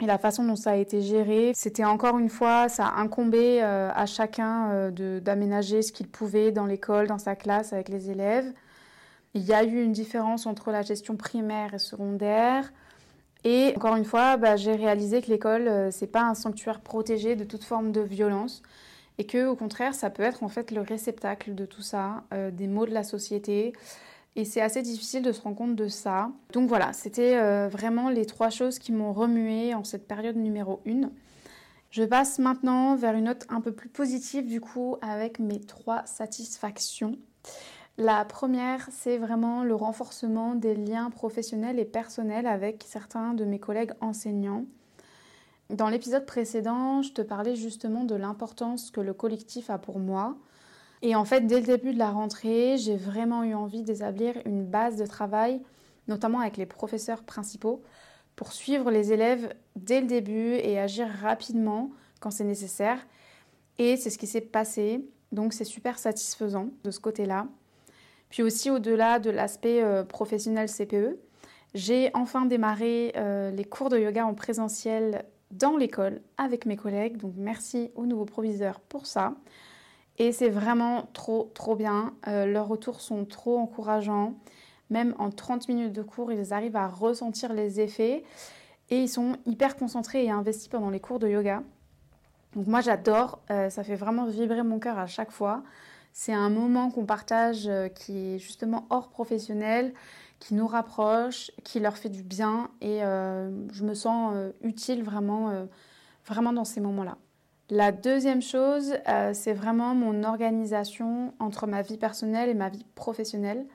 et 0.00 0.06
la 0.06 0.18
façon 0.18 0.44
dont 0.44 0.56
ça 0.56 0.72
a 0.72 0.76
été 0.76 1.00
géré, 1.00 1.52
c'était 1.54 1.84
encore 1.84 2.18
une 2.18 2.28
fois, 2.28 2.68
ça 2.68 2.86
a 2.86 3.00
incombé 3.00 3.62
euh, 3.62 3.90
à 3.94 4.06
chacun 4.06 4.90
d'aménager 4.90 5.82
ce 5.82 5.92
qu'il 5.92 6.08
pouvait 6.08 6.50
dans 6.50 6.66
l'école, 6.66 7.06
dans 7.06 7.18
sa 7.18 7.36
classe, 7.36 7.72
avec 7.72 7.88
les 7.88 8.10
élèves. 8.10 8.52
Il 9.34 9.42
y 9.42 9.52
a 9.52 9.62
eu 9.62 9.82
une 9.82 9.92
différence 9.92 10.46
entre 10.46 10.72
la 10.72 10.82
gestion 10.82 11.16
primaire 11.16 11.74
et 11.74 11.78
secondaire. 11.78 12.72
Et 13.44 13.72
encore 13.76 13.94
une 13.94 14.04
fois, 14.04 14.36
bah, 14.36 14.56
j'ai 14.56 14.74
réalisé 14.74 15.22
que 15.22 15.28
l'école, 15.30 15.90
c'est 15.92 16.08
pas 16.08 16.22
un 16.22 16.34
sanctuaire 16.34 16.80
protégé 16.80 17.36
de 17.36 17.44
toute 17.44 17.64
forme 17.64 17.92
de 17.92 18.00
violence 18.00 18.62
et 19.18 19.26
que 19.26 19.46
au 19.46 19.56
contraire 19.56 19.94
ça 19.94 20.10
peut 20.10 20.22
être 20.22 20.42
en 20.42 20.48
fait 20.48 20.70
le 20.70 20.80
réceptacle 20.80 21.54
de 21.54 21.66
tout 21.66 21.82
ça, 21.82 22.24
euh, 22.32 22.50
des 22.50 22.66
maux 22.66 22.86
de 22.86 22.92
la 22.92 23.04
société. 23.04 23.72
Et 24.34 24.46
c'est 24.46 24.62
assez 24.62 24.80
difficile 24.80 25.22
de 25.22 25.30
se 25.30 25.42
rendre 25.42 25.56
compte 25.56 25.76
de 25.76 25.88
ça. 25.88 26.30
Donc 26.54 26.68
voilà, 26.68 26.94
c'était 26.94 27.36
euh, 27.36 27.68
vraiment 27.68 28.08
les 28.08 28.24
trois 28.24 28.48
choses 28.48 28.78
qui 28.78 28.90
m'ont 28.90 29.12
remué 29.12 29.74
en 29.74 29.84
cette 29.84 30.08
période 30.08 30.36
numéro 30.36 30.80
1. 30.86 31.10
Je 31.90 32.02
passe 32.02 32.38
maintenant 32.38 32.96
vers 32.96 33.14
une 33.14 33.24
note 33.24 33.44
un 33.50 33.60
peu 33.60 33.72
plus 33.72 33.90
positive 33.90 34.46
du 34.46 34.62
coup 34.62 34.96
avec 35.02 35.38
mes 35.38 35.60
trois 35.60 36.06
satisfactions. 36.06 37.18
La 37.98 38.24
première, 38.24 38.88
c'est 38.90 39.18
vraiment 39.18 39.64
le 39.64 39.74
renforcement 39.74 40.54
des 40.54 40.74
liens 40.74 41.10
professionnels 41.10 41.78
et 41.78 41.84
personnels 41.84 42.46
avec 42.46 42.84
certains 42.88 43.34
de 43.34 43.44
mes 43.44 43.58
collègues 43.58 43.92
enseignants. 44.00 44.64
Dans 45.72 45.88
l'épisode 45.88 46.26
précédent, 46.26 47.00
je 47.00 47.12
te 47.12 47.22
parlais 47.22 47.56
justement 47.56 48.04
de 48.04 48.14
l'importance 48.14 48.90
que 48.90 49.00
le 49.00 49.14
collectif 49.14 49.70
a 49.70 49.78
pour 49.78 49.98
moi. 49.98 50.36
Et 51.00 51.16
en 51.16 51.24
fait, 51.24 51.46
dès 51.46 51.60
le 51.60 51.66
début 51.66 51.94
de 51.94 51.98
la 51.98 52.10
rentrée, 52.10 52.76
j'ai 52.76 52.94
vraiment 52.94 53.42
eu 53.42 53.54
envie 53.54 53.82
d'établir 53.82 54.34
une 54.44 54.66
base 54.66 54.96
de 54.96 55.06
travail, 55.06 55.62
notamment 56.08 56.40
avec 56.40 56.58
les 56.58 56.66
professeurs 56.66 57.22
principaux, 57.22 57.82
pour 58.36 58.52
suivre 58.52 58.90
les 58.90 59.14
élèves 59.14 59.54
dès 59.74 60.02
le 60.02 60.06
début 60.06 60.56
et 60.56 60.78
agir 60.78 61.08
rapidement 61.08 61.90
quand 62.20 62.30
c'est 62.30 62.44
nécessaire. 62.44 62.98
Et 63.78 63.96
c'est 63.96 64.10
ce 64.10 64.18
qui 64.18 64.26
s'est 64.26 64.42
passé. 64.42 65.02
Donc 65.32 65.54
c'est 65.54 65.64
super 65.64 65.98
satisfaisant 65.98 66.68
de 66.84 66.90
ce 66.90 67.00
côté-là. 67.00 67.46
Puis 68.28 68.42
aussi 68.42 68.70
au-delà 68.70 69.18
de 69.18 69.30
l'aspect 69.30 69.82
euh, 69.82 70.04
professionnel 70.04 70.68
CPE, 70.68 71.18
j'ai 71.74 72.10
enfin 72.12 72.44
démarré 72.44 73.14
euh, 73.16 73.50
les 73.50 73.64
cours 73.64 73.88
de 73.88 73.98
yoga 73.98 74.26
en 74.26 74.34
présentiel 74.34 75.24
dans 75.52 75.76
l'école 75.76 76.20
avec 76.38 76.66
mes 76.66 76.76
collègues. 76.76 77.16
Donc 77.18 77.34
merci 77.36 77.90
aux 77.94 78.06
nouveaux 78.06 78.24
proviseurs 78.24 78.80
pour 78.80 79.06
ça. 79.06 79.34
Et 80.18 80.32
c'est 80.32 80.50
vraiment 80.50 81.08
trop, 81.12 81.50
trop 81.54 81.76
bien. 81.76 82.14
Euh, 82.28 82.46
leurs 82.46 82.68
retours 82.68 83.00
sont 83.00 83.24
trop 83.24 83.58
encourageants. 83.58 84.34
même 84.90 85.14
en 85.18 85.30
30 85.30 85.68
minutes 85.68 85.92
de 85.92 86.02
cours, 86.02 86.32
ils 86.32 86.52
arrivent 86.52 86.76
à 86.76 86.88
ressentir 86.88 87.54
les 87.54 87.80
effets 87.80 88.24
et 88.90 88.98
ils 88.98 89.08
sont 89.08 89.36
hyper 89.46 89.76
concentrés 89.76 90.24
et 90.24 90.30
investis 90.30 90.68
pendant 90.68 90.90
les 90.90 91.00
cours 91.00 91.18
de 91.18 91.28
yoga. 91.28 91.62
Donc 92.54 92.66
moi 92.66 92.82
j'adore, 92.82 93.40
euh, 93.50 93.70
ça 93.70 93.82
fait 93.82 93.94
vraiment 93.94 94.26
vibrer 94.26 94.62
mon 94.62 94.78
cœur 94.78 94.98
à 94.98 95.06
chaque 95.06 95.30
fois. 95.30 95.62
C'est 96.12 96.34
un 96.34 96.50
moment 96.50 96.90
qu'on 96.90 97.06
partage 97.06 97.66
euh, 97.66 97.88
qui 97.88 98.34
est 98.34 98.38
justement 98.38 98.86
hors 98.90 99.08
professionnel, 99.08 99.94
qui 100.42 100.54
nous 100.54 100.66
rapproche, 100.66 101.52
qui 101.62 101.78
leur 101.78 101.96
fait 101.96 102.08
du 102.08 102.24
bien 102.24 102.68
et 102.80 103.04
euh, 103.04 103.48
je 103.72 103.84
me 103.84 103.94
sens 103.94 104.34
utile 104.60 105.04
vraiment, 105.04 105.68
vraiment 106.26 106.52
dans 106.52 106.64
ces 106.64 106.80
moments-là. 106.80 107.16
La 107.70 107.92
deuxième 107.92 108.42
chose, 108.42 108.94
c'est 109.34 109.52
vraiment 109.52 109.94
mon 109.94 110.24
organisation 110.24 111.32
entre 111.38 111.68
ma 111.68 111.82
vie 111.82 111.96
personnelle 111.96 112.48
et 112.48 112.54
ma 112.54 112.70
vie 112.70 112.84
professionnelle, 112.96 113.66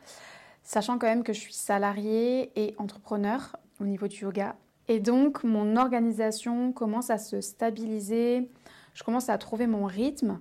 sachant 0.63 0.99
quand 0.99 1.07
même 1.07 1.23
que 1.23 1.31
je 1.31 1.39
suis 1.39 1.53
salariée 1.53 2.51
et 2.59 2.75
entrepreneur 2.79 3.55
au 3.79 3.85
niveau 3.85 4.09
du 4.09 4.23
yoga. 4.23 4.57
Et 4.89 4.99
donc 4.99 5.45
mon 5.45 5.77
organisation 5.77 6.73
commence 6.73 7.09
à 7.09 7.17
se 7.17 7.39
stabiliser, 7.39 8.51
je 8.93 9.03
commence 9.03 9.29
à 9.29 9.37
trouver 9.37 9.67
mon 9.67 9.85
rythme. 9.85 10.39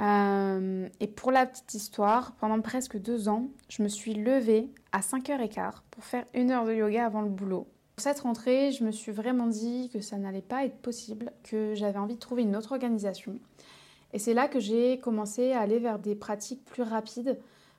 Euh, 0.00 0.88
et 1.00 1.06
pour 1.06 1.30
la 1.30 1.46
petite 1.46 1.74
histoire, 1.74 2.32
pendant 2.32 2.60
presque 2.60 2.98
deux 2.98 3.28
ans, 3.28 3.48
je 3.68 3.82
me 3.82 3.88
suis 3.88 4.14
levée 4.14 4.70
à 4.92 5.00
5h15 5.00 5.74
pour 5.90 6.04
faire 6.04 6.24
une 6.34 6.50
heure 6.50 6.64
de 6.64 6.74
yoga 6.74 7.06
avant 7.06 7.22
le 7.22 7.30
boulot. 7.30 7.68
Pour 7.94 8.02
cette 8.02 8.20
rentrée, 8.20 8.72
je 8.72 8.82
me 8.82 8.90
suis 8.90 9.12
vraiment 9.12 9.46
dit 9.46 9.88
que 9.92 10.00
ça 10.00 10.18
n'allait 10.18 10.42
pas 10.42 10.64
être 10.64 10.78
possible, 10.78 11.32
que 11.44 11.74
j'avais 11.74 11.98
envie 11.98 12.14
de 12.14 12.20
trouver 12.20 12.42
une 12.42 12.56
autre 12.56 12.72
organisation. 12.72 13.38
Et 14.12 14.18
c'est 14.18 14.34
là 14.34 14.48
que 14.48 14.58
j'ai 14.58 14.98
commencé 14.98 15.52
à 15.52 15.60
aller 15.60 15.78
vers 15.78 16.00
des 16.00 16.16
pratiques 16.16 16.64
plus 16.64 16.82
rapides, 16.82 17.38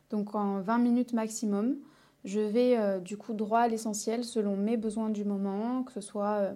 donc 0.10 0.36
en 0.36 0.62
20 0.62 0.78
minutes 0.78 1.14
maximum. 1.14 1.76
Je 2.24 2.40
vais 2.40 2.78
euh, 2.78 3.00
du 3.00 3.18
coup 3.18 3.34
droit 3.34 3.60
à 3.60 3.68
l'essentiel 3.68 4.24
selon 4.24 4.56
mes 4.56 4.78
besoins 4.78 5.10
du 5.10 5.26
moment, 5.26 5.84
que 5.84 5.92
ce 5.92 6.02
soit 6.02 6.38
euh, 6.38 6.54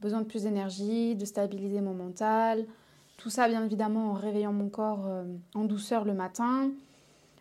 besoin 0.00 0.20
de 0.20 0.26
plus 0.26 0.42
d'énergie, 0.42 1.14
de 1.14 1.24
stabiliser 1.24 1.80
mon 1.80 1.94
mental, 1.94 2.66
tout 3.18 3.30
ça, 3.30 3.48
bien 3.48 3.64
évidemment, 3.64 4.12
en 4.12 4.12
réveillant 4.14 4.52
mon 4.52 4.70
corps 4.70 5.06
euh, 5.06 5.24
en 5.54 5.64
douceur 5.64 6.04
le 6.04 6.14
matin 6.14 6.70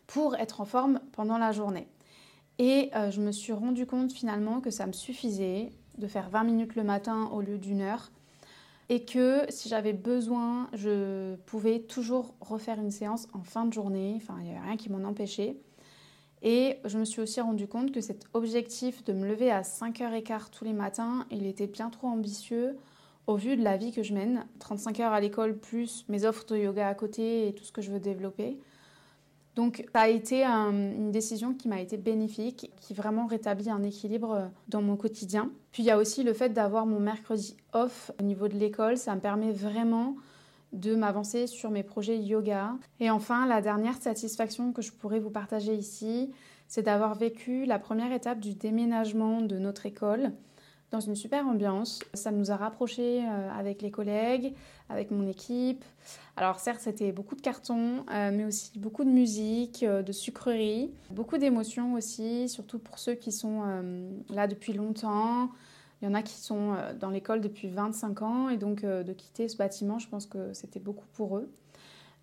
pour 0.07 0.35
être 0.35 0.59
en 0.59 0.65
forme 0.65 0.99
pendant 1.13 1.37
la 1.37 1.51
journée. 1.51 1.87
Et 2.59 2.89
euh, 2.95 3.11
je 3.11 3.21
me 3.21 3.31
suis 3.31 3.53
rendu 3.53 3.85
compte 3.85 4.11
finalement 4.11 4.59
que 4.59 4.71
ça 4.71 4.87
me 4.87 4.91
suffisait 4.91 5.69
de 5.99 6.07
faire 6.07 6.29
20 6.29 6.43
minutes 6.43 6.75
le 6.75 6.83
matin 6.83 7.29
au 7.31 7.41
lieu 7.41 7.59
d'une 7.59 7.81
heure 7.81 8.11
et 8.89 9.05
que 9.05 9.45
si 9.49 9.69
j'avais 9.69 9.93
besoin, 9.93 10.69
je 10.73 11.35
pouvais 11.45 11.79
toujours 11.79 12.33
refaire 12.41 12.79
une 12.79 12.91
séance 12.91 13.27
en 13.33 13.43
fin 13.43 13.65
de 13.65 13.73
journée. 13.73 14.13
Enfin, 14.15 14.35
il 14.39 14.45
n'y 14.45 14.51
avait 14.51 14.65
rien 14.65 14.77
qui 14.77 14.89
m'en 14.89 15.07
empêchait. 15.07 15.57
Et 16.41 16.77
je 16.85 16.97
me 16.97 17.05
suis 17.05 17.21
aussi 17.21 17.41
rendu 17.41 17.67
compte 17.67 17.91
que 17.91 18.01
cet 18.01 18.25
objectif 18.33 19.03
de 19.03 19.13
me 19.13 19.27
lever 19.27 19.51
à 19.51 19.61
5h15 19.61 20.49
tous 20.51 20.63
les 20.63 20.73
matins, 20.73 21.25
il 21.29 21.45
était 21.45 21.67
bien 21.67 21.89
trop 21.89 22.07
ambitieux 22.07 22.77
au 23.27 23.35
vu 23.35 23.57
de 23.57 23.63
la 23.63 23.77
vie 23.77 23.91
que 23.91 24.03
je 24.03 24.13
mène, 24.13 24.45
35 24.59 24.99
heures 25.01 25.13
à 25.13 25.19
l'école 25.19 25.57
plus 25.57 26.05
mes 26.07 26.25
offres 26.25 26.45
de 26.45 26.57
yoga 26.57 26.87
à 26.87 26.95
côté 26.95 27.47
et 27.47 27.53
tout 27.53 27.65
ce 27.65 27.71
que 27.71 27.81
je 27.81 27.91
veux 27.91 27.99
développer. 27.99 28.57
Donc 29.55 29.85
ça 29.93 30.01
a 30.01 30.07
été 30.07 30.43
une 30.45 31.11
décision 31.11 31.53
qui 31.53 31.67
m'a 31.67 31.81
été 31.81 31.97
bénéfique, 31.97 32.71
qui 32.79 32.93
vraiment 32.93 33.25
rétablit 33.25 33.71
un 33.71 33.81
équilibre 33.81 34.31
euh, 34.33 34.47
dans 34.67 34.83
mon 34.83 34.95
quotidien. 34.95 35.51
Puis 35.71 35.81
il 35.81 35.87
y 35.87 35.91
a 35.91 35.97
aussi 35.97 36.23
le 36.23 36.33
fait 36.33 36.49
d'avoir 36.49 36.85
mon 36.85 36.99
mercredi 36.99 37.57
off 37.73 38.11
au 38.19 38.23
niveau 38.23 38.47
de 38.47 38.55
l'école, 38.55 38.97
ça 38.97 39.15
me 39.15 39.19
permet 39.19 39.51
vraiment 39.51 40.15
de 40.73 40.95
m'avancer 40.95 41.47
sur 41.47 41.71
mes 41.71 41.81
projets 41.81 42.19
yoga. 42.19 42.75
Et 42.99 43.09
enfin, 43.09 43.47
la 43.47 43.61
dernière 43.61 43.99
satisfaction 43.99 44.73
que 44.73 44.83
je 44.83 44.91
pourrais 44.91 45.19
vous 45.19 45.31
partager 45.31 45.73
ici, 45.73 46.31
c'est 46.67 46.83
d'avoir 46.83 47.15
vécu 47.15 47.65
la 47.65 47.79
première 47.79 48.11
étape 48.11 48.39
du 48.39 48.53
déménagement 48.53 49.41
de 49.41 49.57
notre 49.57 49.85
école 49.85 50.33
dans 50.91 50.99
une 50.99 51.15
super 51.15 51.45
ambiance. 51.45 51.99
Ça 52.13 52.31
nous 52.31 52.51
a 52.51 52.55
rapprochés 52.55 53.21
euh, 53.23 53.49
avec 53.51 53.81
les 53.81 53.91
collègues, 53.91 54.53
avec 54.89 55.11
mon 55.11 55.27
équipe. 55.27 55.83
Alors 56.37 56.59
certes, 56.59 56.81
c'était 56.81 57.11
beaucoup 57.11 57.35
de 57.35 57.41
cartons, 57.41 58.05
euh, 58.11 58.31
mais 58.33 58.45
aussi 58.45 58.77
beaucoup 58.79 59.03
de 59.03 59.09
musique, 59.09 59.83
euh, 59.83 60.01
de 60.01 60.11
sucreries, 60.11 60.91
beaucoup 61.11 61.37
d'émotions 61.37 61.93
aussi, 61.93 62.47
surtout 62.47 62.79
pour 62.79 62.99
ceux 62.99 63.15
qui 63.15 63.31
sont 63.31 63.63
là 64.29 64.47
depuis 64.47 64.73
longtemps. 64.73 65.49
Il 66.01 66.05
y 66.05 66.07
en 66.07 66.13
a 66.13 66.21
qui 66.21 66.35
sont 66.35 66.75
dans 66.99 67.09
l'école 67.09 67.41
depuis 67.41 67.69
25 67.69 68.21
ans 68.21 68.49
et 68.49 68.57
donc 68.57 68.83
de 68.83 69.13
quitter 69.13 69.47
ce 69.47 69.57
bâtiment, 69.57 69.97
je 69.97 70.07
pense 70.07 70.27
que 70.27 70.53
c'était 70.53 70.79
beaucoup 70.79 71.07
pour 71.13 71.37
eux. 71.37 71.49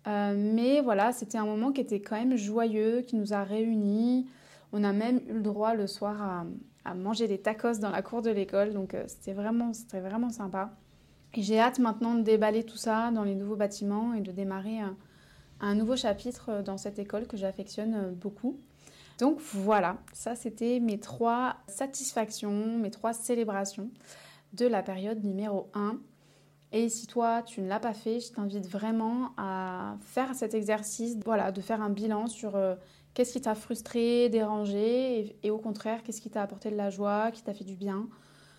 mais 0.05 0.79
voilà, 0.79 1.11
c'était 1.11 1.37
un 1.37 1.45
moment 1.45 1.73
qui 1.73 1.81
était 1.81 1.99
quand 1.99 2.15
même 2.15 2.37
joyeux, 2.37 3.01
qui 3.01 3.17
nous 3.17 3.33
a 3.33 3.43
réunis. 3.43 4.27
On 4.71 4.85
a 4.85 4.93
même 4.93 5.19
eu 5.27 5.33
le 5.33 5.41
droit 5.41 5.73
le 5.73 5.87
soir 5.87 6.21
à, 6.21 6.45
à 6.85 6.93
manger 6.93 7.27
des 7.27 7.39
tacos 7.39 7.79
dans 7.79 7.89
la 7.89 8.01
cour 8.01 8.21
de 8.21 8.29
l'école. 8.29 8.73
Donc 8.73 8.93
euh, 8.93 9.03
c'était 9.07 9.33
vraiment, 9.33 9.71
vraiment 9.91 10.29
sympa. 10.29 10.71
Et 11.33 11.41
j'ai 11.41 11.59
hâte 11.59 11.79
maintenant 11.79 12.15
de 12.15 12.21
déballer 12.21 12.63
tout 12.63 12.77
ça 12.77 13.11
dans 13.11 13.23
les 13.23 13.35
nouveaux 13.35 13.57
bâtiments 13.57 14.13
et 14.13 14.21
de 14.21 14.31
démarrer 14.31 14.79
un, 14.79 14.95
un 15.59 15.75
nouveau 15.75 15.95
chapitre 15.95 16.49
euh, 16.49 16.61
dans 16.61 16.77
cette 16.77 16.99
école 16.99 17.27
que 17.27 17.35
j'affectionne 17.35 17.95
euh, 17.95 18.11
beaucoup. 18.11 18.59
Donc 19.19 19.39
voilà, 19.39 19.97
ça 20.13 20.35
c'était 20.35 20.79
mes 20.79 20.99
trois 20.99 21.57
satisfactions, 21.67 22.77
mes 22.77 22.91
trois 22.91 23.13
célébrations 23.13 23.89
de 24.53 24.67
la 24.67 24.83
période 24.83 25.23
numéro 25.23 25.69
1. 25.73 25.97
Et 26.73 26.89
si 26.89 27.07
toi 27.07 27.41
tu 27.41 27.61
ne 27.61 27.67
l'as 27.67 27.79
pas 27.79 27.93
fait, 27.93 28.19
je 28.19 28.33
t'invite 28.33 28.67
vraiment 28.67 29.31
à 29.37 29.95
faire 30.01 30.35
cet 30.35 30.53
exercice, 30.53 31.17
voilà, 31.23 31.53
de 31.53 31.61
faire 31.61 31.81
un 31.81 31.89
bilan 31.89 32.27
sur 32.27 32.57
Qu'est-ce 33.15 33.31
qui 33.31 33.39
t'a 33.39 33.55
frustré, 33.55 34.27
dérangé 34.27 35.37
et, 35.41 35.49
au 35.49 35.57
contraire, 35.57 36.03
qu'est-ce 36.03 36.19
qui 36.19 36.29
t'a 36.29 36.41
apporté 36.41 36.69
de 36.69 36.75
la 36.75 36.89
joie, 36.89 37.31
qui 37.31 37.41
t'a 37.41 37.53
fait 37.53 37.63
du 37.63 37.77
bien? 37.77 38.09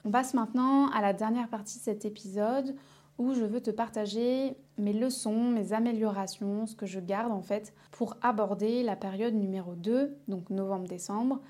On 0.07 0.11
passe 0.11 0.33
maintenant 0.33 0.89
à 0.93 1.03
la 1.03 1.13
dernière 1.13 1.49
partie 1.49 1.79
de 1.79 1.85
cet 1.85 2.07
épisode 2.07 2.75
où 3.19 3.35
je 3.35 3.45
veux 3.45 3.61
te 3.61 3.71
partager 3.71 4.57
mes 4.79 4.95
leçons, 4.95 5.51
mes 5.51 5.75
améliorations, 5.75 6.67
ce 6.67 6.75
que 6.75 6.87
je 6.87 7.01
garde 7.01 7.33
en 7.33 7.43
fait 7.43 7.75
pour 7.91 8.17
aborder 8.23 8.83
la 8.83 8.97
période 8.97 9.35
numéro 9.35 9.75
2, 9.75 10.17
donc 10.27 10.49
novembre-décembre, 10.49 11.43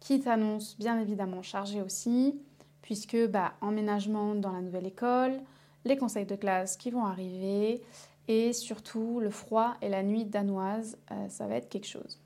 qui 0.00 0.18
t'annonce 0.18 0.76
bien 0.78 0.98
évidemment 0.98 1.42
chargée 1.42 1.80
aussi, 1.80 2.40
puisque 2.82 3.28
bah, 3.28 3.52
emménagement 3.60 4.34
dans 4.34 4.50
la 4.50 4.62
nouvelle 4.62 4.86
école, 4.88 5.40
les 5.84 5.96
conseils 5.96 6.26
de 6.26 6.34
classe 6.34 6.76
qui 6.76 6.90
vont 6.90 7.04
arriver, 7.04 7.82
et 8.26 8.52
surtout 8.52 9.20
le 9.20 9.30
froid 9.30 9.74
et 9.80 9.88
la 9.88 10.02
nuit 10.02 10.24
danoise, 10.24 10.98
euh, 11.12 11.28
ça 11.28 11.46
va 11.46 11.54
être 11.54 11.68
quelque 11.68 11.86
chose. 11.86 12.18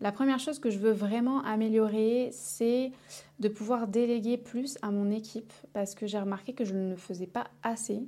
La 0.00 0.12
première 0.12 0.38
chose 0.38 0.58
que 0.58 0.70
je 0.70 0.78
veux 0.78 0.92
vraiment 0.92 1.42
améliorer, 1.44 2.30
c'est 2.32 2.92
de 3.38 3.48
pouvoir 3.48 3.86
déléguer 3.86 4.36
plus 4.36 4.76
à 4.82 4.90
mon 4.90 5.10
équipe 5.10 5.52
parce 5.72 5.94
que 5.94 6.06
j'ai 6.06 6.18
remarqué 6.18 6.52
que 6.52 6.64
je 6.64 6.74
ne 6.74 6.90
le 6.90 6.96
faisais 6.96 7.26
pas 7.26 7.46
assez 7.62 8.02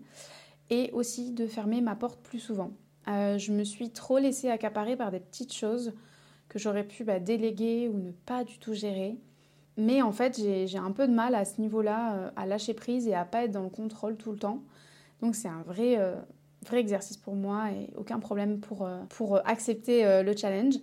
et 0.70 0.90
aussi 0.92 1.32
de 1.32 1.46
fermer 1.46 1.80
ma 1.80 1.94
porte 1.94 2.20
plus 2.20 2.40
souvent. 2.40 2.72
Euh, 3.08 3.38
je 3.38 3.52
me 3.52 3.62
suis 3.62 3.90
trop 3.90 4.18
laissée 4.18 4.50
accaparer 4.50 4.96
par 4.96 5.10
des 5.10 5.20
petites 5.20 5.52
choses 5.52 5.92
que 6.48 6.58
j'aurais 6.58 6.84
pu 6.84 7.04
bah, 7.04 7.20
déléguer 7.20 7.88
ou 7.88 7.98
ne 7.98 8.10
pas 8.10 8.44
du 8.44 8.58
tout 8.58 8.74
gérer. 8.74 9.16
Mais 9.76 10.02
en 10.02 10.12
fait, 10.12 10.36
j'ai 10.36 10.78
un 10.78 10.90
peu 10.90 11.06
de 11.06 11.12
mal 11.12 11.34
à 11.34 11.44
ce 11.44 11.60
niveau-là 11.60 12.14
euh, 12.14 12.30
à 12.34 12.46
lâcher 12.46 12.74
prise 12.74 13.06
et 13.06 13.14
à 13.14 13.24
pas 13.24 13.44
être 13.44 13.52
dans 13.52 13.62
le 13.62 13.68
contrôle 13.68 14.16
tout 14.16 14.32
le 14.32 14.38
temps. 14.38 14.62
Donc 15.20 15.34
c'est 15.34 15.48
un 15.48 15.62
vrai, 15.62 15.98
euh, 15.98 16.16
vrai 16.64 16.80
exercice 16.80 17.16
pour 17.16 17.36
moi 17.36 17.70
et 17.70 17.90
aucun 17.96 18.18
problème 18.18 18.58
pour, 18.58 18.88
pour 19.10 19.46
accepter 19.46 20.22
le 20.22 20.36
challenge. 20.36 20.74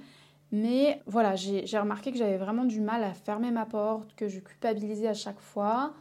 Mais 0.53 1.01
voilà, 1.07 1.35
j'ai 1.35 1.79
remarqué 1.79 2.11
que 2.11 2.17
j'avais 2.19 2.37
vraiment 2.37 2.63
du 2.63 2.79
mal 2.79 3.03
à 3.03 3.15
fermer 3.15 3.49
ma 3.49 3.65
porte, 3.65 4.13
que 4.15 4.29
je 4.29 4.39
culpabilisais 4.39 5.07
à 5.07 5.15
chaque 5.15 5.39
fois. 5.39 5.93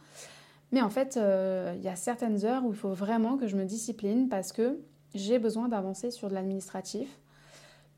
Mais 0.71 0.79
en 0.79 0.91
fait, 0.91 1.17
euh, 1.17 1.73
il 1.75 1.83
y 1.83 1.87
a 1.87 1.95
certaines 1.95 2.45
heures 2.45 2.63
où 2.63 2.69
il 2.69 2.77
faut 2.77 2.93
vraiment 2.93 3.35
que 3.35 3.47
je 3.47 3.55
me 3.55 3.65
discipline 3.65 4.29
parce 4.29 4.51
que 4.51 4.77
j'ai 5.15 5.39
besoin 5.39 5.69
d'avancer 5.69 6.11
sur 6.11 6.29
de 6.29 6.35
l'administratif. 6.35 7.09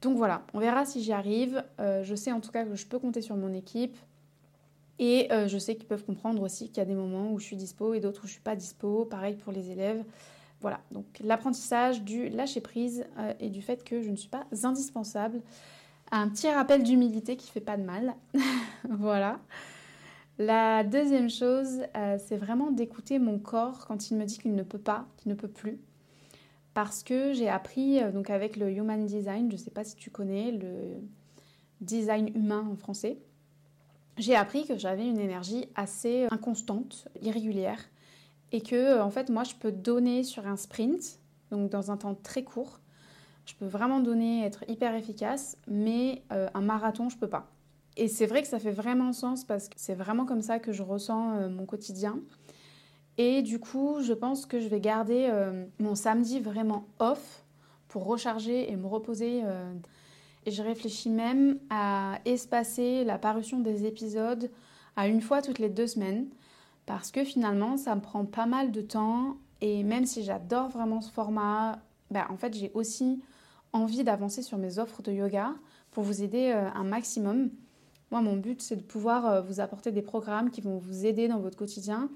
Donc 0.02 0.16
voilà, 0.16 0.44
on 0.54 0.60
verra 0.60 0.86
si 0.86 1.04
j'y 1.04 1.12
arrive. 1.12 1.62
Euh, 1.82 2.06
je 2.06 2.16
sais 2.16 2.32
en 2.32 2.40
tout 2.40 2.52
cas 2.52 2.64
que 2.64 2.76
je 2.76 2.88
peux 2.88 3.00
compter 3.00 3.22
sur 3.22 3.36
mon 3.36 3.54
équipe. 3.54 3.98
Et 4.98 5.30
euh, 5.34 5.50
je 5.50 5.58
sais 5.58 5.76
qu'ils 5.76 5.88
peuvent 5.88 6.06
comprendre 6.06 6.42
aussi 6.42 6.70
qu'il 6.70 6.78
y 6.78 6.82
a 6.82 6.86
des 6.86 6.96
moments 6.96 7.34
où 7.34 7.40
je 7.40 7.44
suis 7.44 7.58
dispo 7.58 7.94
et 7.94 8.00
d'autres 8.00 8.24
où 8.24 8.28
je 8.28 8.32
suis 8.32 8.42
pas 8.42 8.56
dispo. 8.56 9.04
Pareil 9.04 9.36
pour 9.36 9.52
les 9.52 9.72
élèves. 9.72 10.06
Voilà, 10.62 10.80
donc 10.92 11.06
l'apprentissage 11.22 12.02
du 12.02 12.30
lâcher 12.30 12.62
prise 12.62 13.06
et 13.42 13.50
du 13.50 13.62
fait 13.62 13.84
que 13.84 14.02
je 14.02 14.10
ne 14.10 14.16
suis 14.16 14.30
pas 14.30 14.46
indispensable 14.64 15.42
un 16.12 16.30
petit 16.30 16.50
rappel 16.50 16.84
d'humilité 16.84 17.36
qui 17.36 17.50
fait 17.50 17.62
pas 17.62 17.78
de 17.78 17.84
mal. 17.84 18.16
voilà. 18.90 19.40
La 20.38 20.84
deuxième 20.84 21.30
chose, 21.30 21.84
euh, 21.96 22.18
c'est 22.20 22.36
vraiment 22.36 22.72
d'écouter 22.72 23.20
mon 23.20 23.40
corps 23.40 23.86
quand 23.88 24.12
il 24.12 24.18
me 24.18 24.26
dit 24.26 24.38
qu'il 24.38 24.54
ne 24.54 24.64
peut 24.64 24.80
pas, 24.80 25.08
qu'il 25.18 25.30
ne 25.30 25.36
peut 25.36 25.48
plus. 25.48 25.80
Parce 26.74 27.04
que 27.04 27.32
j'ai 27.32 27.48
appris, 27.48 28.02
euh, 28.02 28.12
donc 28.12 28.30
avec 28.30 28.58
le 28.58 28.70
Human 28.70 29.06
Design, 29.06 29.50
je 29.50 29.56
ne 29.56 29.62
sais 29.62 29.72
pas 29.72 29.86
si 29.86 29.96
tu 29.96 30.10
connais 30.10 30.52
le 30.52 30.98
design 31.80 32.30
humain 32.36 32.68
en 32.70 32.76
français, 32.76 33.18
j'ai 34.18 34.36
appris 34.36 34.66
que 34.66 34.78
j'avais 34.78 35.08
une 35.08 35.20
énergie 35.20 35.68
assez 35.76 36.28
inconstante, 36.32 37.08
irrégulière, 37.22 37.80
et 38.52 38.62
que 38.62 39.02
en 39.02 39.10
fait 39.10 39.30
moi 39.30 39.44
je 39.44 39.56
peux 39.56 39.72
donner 39.72 40.24
sur 40.24 40.48
un 40.48 40.58
sprint, 40.58 41.20
donc 41.52 41.70
dans 41.70 41.92
un 41.92 41.98
temps 41.98 42.16
très 42.16 42.44
court, 42.44 42.80
je 43.46 43.54
peux 43.56 43.66
vraiment 43.66 44.00
donner, 44.00 44.44
être 44.44 44.64
hyper 44.68 44.96
efficace, 44.96 45.58
mais 45.68 46.24
euh, 46.32 46.48
un 46.54 46.62
marathon, 46.62 47.10
je 47.10 47.18
peux 47.18 47.30
pas. 47.30 47.52
Et 47.98 48.08
c'est 48.08 48.26
vrai 48.26 48.42
que 48.42 48.48
ça 48.48 48.60
fait 48.60 48.72
vraiment 48.72 49.14
sens 49.14 49.46
parce 49.46 49.70
que 49.70 49.76
c'est 49.78 49.94
vraiment 49.96 50.26
comme 50.26 50.42
ça 50.42 50.60
que 50.60 50.72
je 50.72 50.84
ressens 50.84 51.36
euh, 51.36 51.50
mon 51.50 51.66
quotidien. 51.66 52.20
Et 53.18 53.42
du 53.42 53.60
coup, 53.60 54.02
je 54.02 54.14
pense 54.14 54.46
que 54.46 54.60
je 54.60 54.68
vais 54.68 54.82
garder 54.82 55.30
euh, 55.32 55.66
mon 55.80 55.96
samedi 55.96 56.40
vraiment 56.40 56.86
off 57.00 57.46
pour 57.88 58.06
recharger 58.06 58.70
et 58.70 58.76
me 58.76 58.88
reposer. 58.88 59.42
Et 60.46 60.52
je 60.52 60.62
réfléchis 60.62 61.10
même 61.10 61.60
à 61.70 62.20
espacer 62.26 63.06
la 63.06 63.18
parution 63.18 63.60
des 63.60 63.86
épisodes 63.86 64.52
à 64.98 65.08
une 65.08 65.22
fois 65.22 65.42
toutes 65.42 65.60
les 65.60 65.70
deux 65.70 65.88
semaines 65.88 66.28
parce 66.86 67.12
que 67.12 67.24
finalement, 67.24 67.78
ça 67.78 67.96
me 67.96 68.02
prend 68.02 68.26
pas 68.26 68.46
mal 68.46 68.72
de 68.72 68.82
temps. 68.82 69.38
Et 69.62 69.84
même 69.84 70.06
si 70.06 70.24
j'adore 70.24 70.70
vraiment 70.70 71.02
ce 71.02 71.12
format, 71.12 71.80
bah, 72.12 72.28
en 72.30 72.38
fait, 72.38 72.54
j'ai 72.54 72.72
aussi 72.74 73.22
envie 73.76 74.04
d'avancer 74.04 74.42
sur 74.42 74.58
mes 74.58 74.80
offres 74.80 75.02
de 75.02 75.12
yoga 75.12 75.54
pour 75.92 76.04
vous 76.04 76.24
aider 76.24 76.52
un 76.52 76.84
maximum. 76.84 77.50
Moi, 78.12 78.22
mon 78.22 78.38
but, 78.38 78.62
c'est 78.62 78.76
de 78.76 78.84
pouvoir 78.84 79.26
euh, 79.26 79.42
vous 79.42 79.60
apporter 79.60 79.92
des 79.92 80.02
programmes 80.02 80.50
qui 80.50 80.62
vont 80.62 80.78
vous 80.78 81.06
aider 81.06 81.28
dans 81.28 81.40
votre 81.40 81.58
quotidien. 81.58 82.10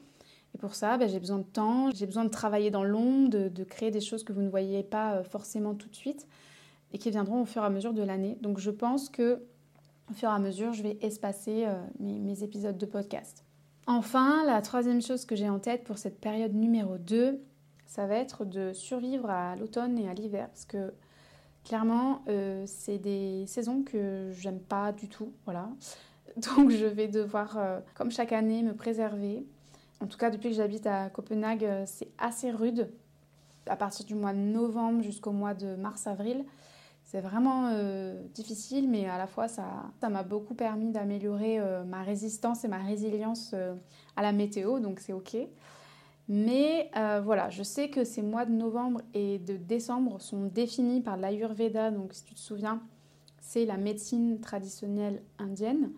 Et 0.56 0.58
pour 0.58 0.76
ça, 0.76 0.98
ben, 0.98 1.10
j'ai 1.10 1.20
besoin 1.20 1.40
de 1.40 1.44
temps, 1.44 1.92
j'ai 1.92 2.06
besoin 2.06 2.26
de 2.26 2.30
travailler 2.30 2.72
dans 2.72 2.84
l'ombre, 2.84 3.30
de, 3.30 3.64
créer 3.64 3.92
des 3.92 4.02
choses 4.02 4.24
que 4.24 4.34
vous 4.34 4.42
ne 4.42 4.50
voyez 4.50 4.84
pas 4.84 5.16
euh, 5.16 5.24
forcément 5.24 5.76
tout 5.76 5.90
de 5.90 5.96
suite 5.96 6.28
et 6.92 6.98
qui 6.98 7.12
viendront 7.12 7.42
au 7.42 7.46
fur 7.46 7.62
et 7.64 7.66
à 7.66 7.70
mesure 7.70 7.94
de 7.94 8.02
l'année. 8.02 8.38
Donc 8.42 8.60
je 8.60 8.72
pense 8.72 9.10
que 9.10 9.44
au 10.10 10.14
fur 10.14 10.30
et 10.30 10.32
à 10.32 10.40
mesure, 10.40 10.74
je 10.74 10.82
vais 10.82 10.98
espacer 11.02 11.66
euh, 11.68 11.76
mes, 12.00 12.44
épisodes 12.44 12.78
de 12.78 12.86
podcast. 12.86 13.44
Enfin, 13.86 14.44
la 14.46 14.62
troisième 14.62 15.02
chose 15.02 15.26
que 15.26 15.36
j'ai 15.36 15.50
en 15.50 15.60
tête 15.60 15.84
pour 15.84 16.00
cette 16.00 16.20
période 16.20 16.54
numéro 16.54 16.98
2, 16.98 17.40
ça 17.86 18.08
va 18.08 18.16
être 18.16 18.44
de 18.46 18.74
survivre 18.74 19.30
à 19.30 19.56
l'automne 19.56 20.00
et 20.00 20.08
à 20.08 20.14
l'hiver 20.16 20.48
parce 20.48 20.66
que 20.66 20.94
Clairement, 21.70 22.24
euh, 22.28 22.64
c'est 22.66 22.98
des 22.98 23.46
saisons 23.46 23.84
que 23.84 24.32
j'aime 24.32 24.60
pas 24.60 24.92
du 24.92 25.08
tout, 25.08 25.34
voilà. 25.46 25.70
Donc 26.58 26.72
je 26.72 26.88
vais 26.88 27.08
devoir, 27.08 27.60
euh, 27.60 27.80
comme 27.94 28.10
chaque 28.10 28.32
année, 28.32 28.64
me 28.64 28.74
préserver. 28.74 29.46
En 30.02 30.08
tout 30.08 30.18
cas, 30.18 30.32
depuis 30.32 30.50
que 30.50 30.56
j'habite 30.56 30.88
à 30.88 31.12
Copenhague, 31.12 31.64
euh, 31.64 31.84
c'est 31.86 32.08
assez 32.18 32.50
rude. 32.50 32.90
À 33.68 33.76
partir 33.76 34.04
du 34.08 34.16
mois 34.16 34.34
de 34.34 34.40
novembre 34.40 35.04
jusqu'au 35.04 35.32
mois 35.32 35.54
de 35.54 35.76
mars-avril, 35.76 36.44
c'est 37.04 37.22
vraiment 37.22 37.72
difficile, 38.34 38.90
mais 38.90 39.08
à 39.08 39.20
la 39.20 39.28
fois, 39.28 39.48
ça 39.48 39.92
m'a 40.02 40.24
beaucoup 40.24 40.56
permis 40.56 40.92
d'améliorer 40.92 41.60
ma 41.86 42.02
résistance 42.02 42.66
et 42.66 42.68
ma 42.68 42.78
résilience 42.78 43.54
à 44.16 44.22
la 44.22 44.32
météo, 44.32 44.80
donc 44.80 45.00
c'est 45.00 45.14
OK. 45.14 45.36
Mais 46.32 46.92
euh, 46.96 47.22
voilà, 47.26 47.50
je 47.50 47.64
sais 47.64 47.90
que 47.90 48.04
ces 48.04 48.22
mois 48.22 48.46
de 48.46 48.52
novembre 48.52 49.02
et 49.16 49.40
de 49.40 49.58
décembre 49.58 50.22
sont 50.22 50.46
définis 50.46 51.02
par 51.02 51.18
l'Ayurveda, 51.18 51.90
donc 51.90 52.14
si 52.14 52.24
tu 52.24 52.36
te 52.36 52.40
souviens, 52.40 52.84
c'est 53.42 53.66
la 53.66 53.78
médecine 53.78 54.40
traditionnelle 54.40 55.24
indienne, 55.40 55.92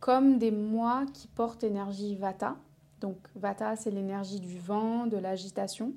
comme 0.00 0.38
des 0.38 0.50
mois 0.50 1.04
qui 1.12 1.28
portent 1.28 1.62
l'énergie 1.62 2.16
Vata. 2.16 2.56
Donc 3.02 3.18
Vata, 3.34 3.76
c'est 3.76 3.90
l'énergie 3.90 4.40
du 4.40 4.58
vent, 4.58 5.06
de 5.06 5.18
l'agitation, 5.18 5.92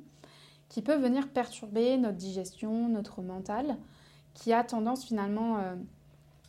qui 0.67 0.81
peut 0.81 0.97
venir 0.97 1.29
perturber 1.29 1.97
notre 1.97 2.17
digestion, 2.17 2.89
notre 2.89 3.21
mental, 3.21 3.77
qui 4.33 4.51
a 4.51 4.65
tendance 4.65 5.05
finalement 5.05 5.59
euh, 5.59 5.75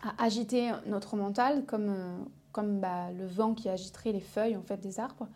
à 0.03 0.25
agiter 0.25 0.73
notre 0.87 1.15
mental 1.15 1.65
comme, 1.67 1.89
euh, 1.89 2.19
comme 2.51 2.81
bah, 2.81 3.13
le 3.13 3.27
vent 3.27 3.55
qui 3.55 3.69
agiterait 3.69 4.11
les 4.11 4.21
feuilles 4.21 4.57
en 4.57 4.63
fait 4.63 4.79
des 4.79 4.99
arbres. 4.99 5.29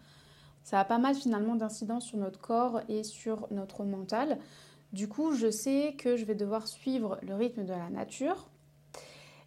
Ça 0.64 0.80
a 0.80 0.84
pas 0.84 0.98
mal 0.98 1.14
finalement 1.14 1.54
d'incidence 1.54 2.06
sur 2.06 2.18
notre 2.18 2.40
corps 2.40 2.80
et 2.88 3.02
sur 3.02 3.48
notre 3.50 3.84
mental. 3.84 4.38
Du 4.92 5.08
coup, 5.08 5.34
je 5.34 5.50
sais 5.50 5.94
que 5.98 6.16
je 6.16 6.24
vais 6.24 6.34
devoir 6.34 6.68
suivre 6.68 7.18
le 7.22 7.34
rythme 7.34 7.64
de 7.64 7.72
la 7.72 7.90
nature 7.90 8.48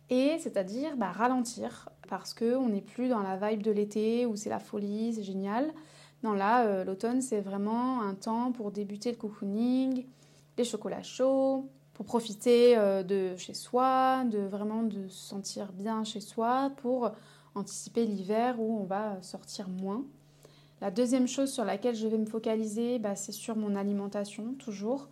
et 0.09 0.37
c'est-à-dire 0.39 0.97
bah, 0.97 1.11
ralentir 1.11 1.89
parce 2.07 2.33
qu'on 2.33 2.69
n'est 2.69 2.81
plus 2.81 3.09
dans 3.09 3.21
la 3.21 3.37
vibe 3.37 3.63
de 3.63 3.71
l'été 3.71 4.25
où 4.25 4.35
c'est 4.35 4.49
la 4.49 4.59
folie, 4.59 5.13
c'est 5.13 5.23
génial. 5.23 5.73
Non, 6.23 6.33
là, 6.33 6.65
euh, 6.65 6.83
l'automne, 6.83 7.21
c'est 7.21 7.41
vraiment 7.41 8.01
un 8.01 8.15
temps 8.15 8.51
pour 8.51 8.71
débuter 8.71 9.11
le 9.11 9.17
cocooning, 9.17 10.05
les 10.57 10.63
chocolats 10.63 11.03
chauds, 11.03 11.67
pour 11.93 12.05
profiter 12.05 12.77
euh, 12.77 13.03
de 13.03 13.35
chez 13.37 13.53
soi, 13.53 14.23
de 14.25 14.39
vraiment 14.39 14.83
de 14.83 15.07
se 15.07 15.27
sentir 15.27 15.71
bien 15.71 16.03
chez 16.03 16.21
soi, 16.21 16.71
pour 16.77 17.11
anticiper 17.55 18.05
l'hiver 18.05 18.59
où 18.59 18.79
on 18.81 18.85
va 18.85 19.21
sortir 19.21 19.69
moins. 19.69 20.03
La 20.81 20.91
deuxième 20.91 21.27
chose 21.27 21.51
sur 21.51 21.63
laquelle 21.63 21.95
je 21.95 22.07
vais 22.07 22.17
me 22.17 22.25
focaliser, 22.25 22.99
bah, 22.99 23.15
c'est 23.15 23.31
sur 23.31 23.55
mon 23.55 23.75
alimentation, 23.75 24.53
toujours, 24.59 25.07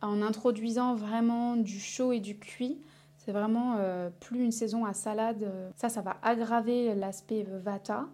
en 0.00 0.22
introduisant 0.22 0.94
vraiment 0.94 1.56
du 1.56 1.78
chaud 1.78 2.12
et 2.12 2.20
du 2.20 2.38
cuit. 2.38 2.78
C'est 3.18 3.32
vraiment 3.32 3.76
euh, 3.78 4.10
plus 4.20 4.44
une 4.44 4.52
saison 4.52 4.84
à 4.84 4.94
salade. 4.94 5.42
Euh, 5.42 5.70
ça, 5.76 5.88
ça 5.88 6.00
va 6.00 6.16
aggraver 6.22 6.94
l'aspect 6.94 7.46
vata. 7.62 8.06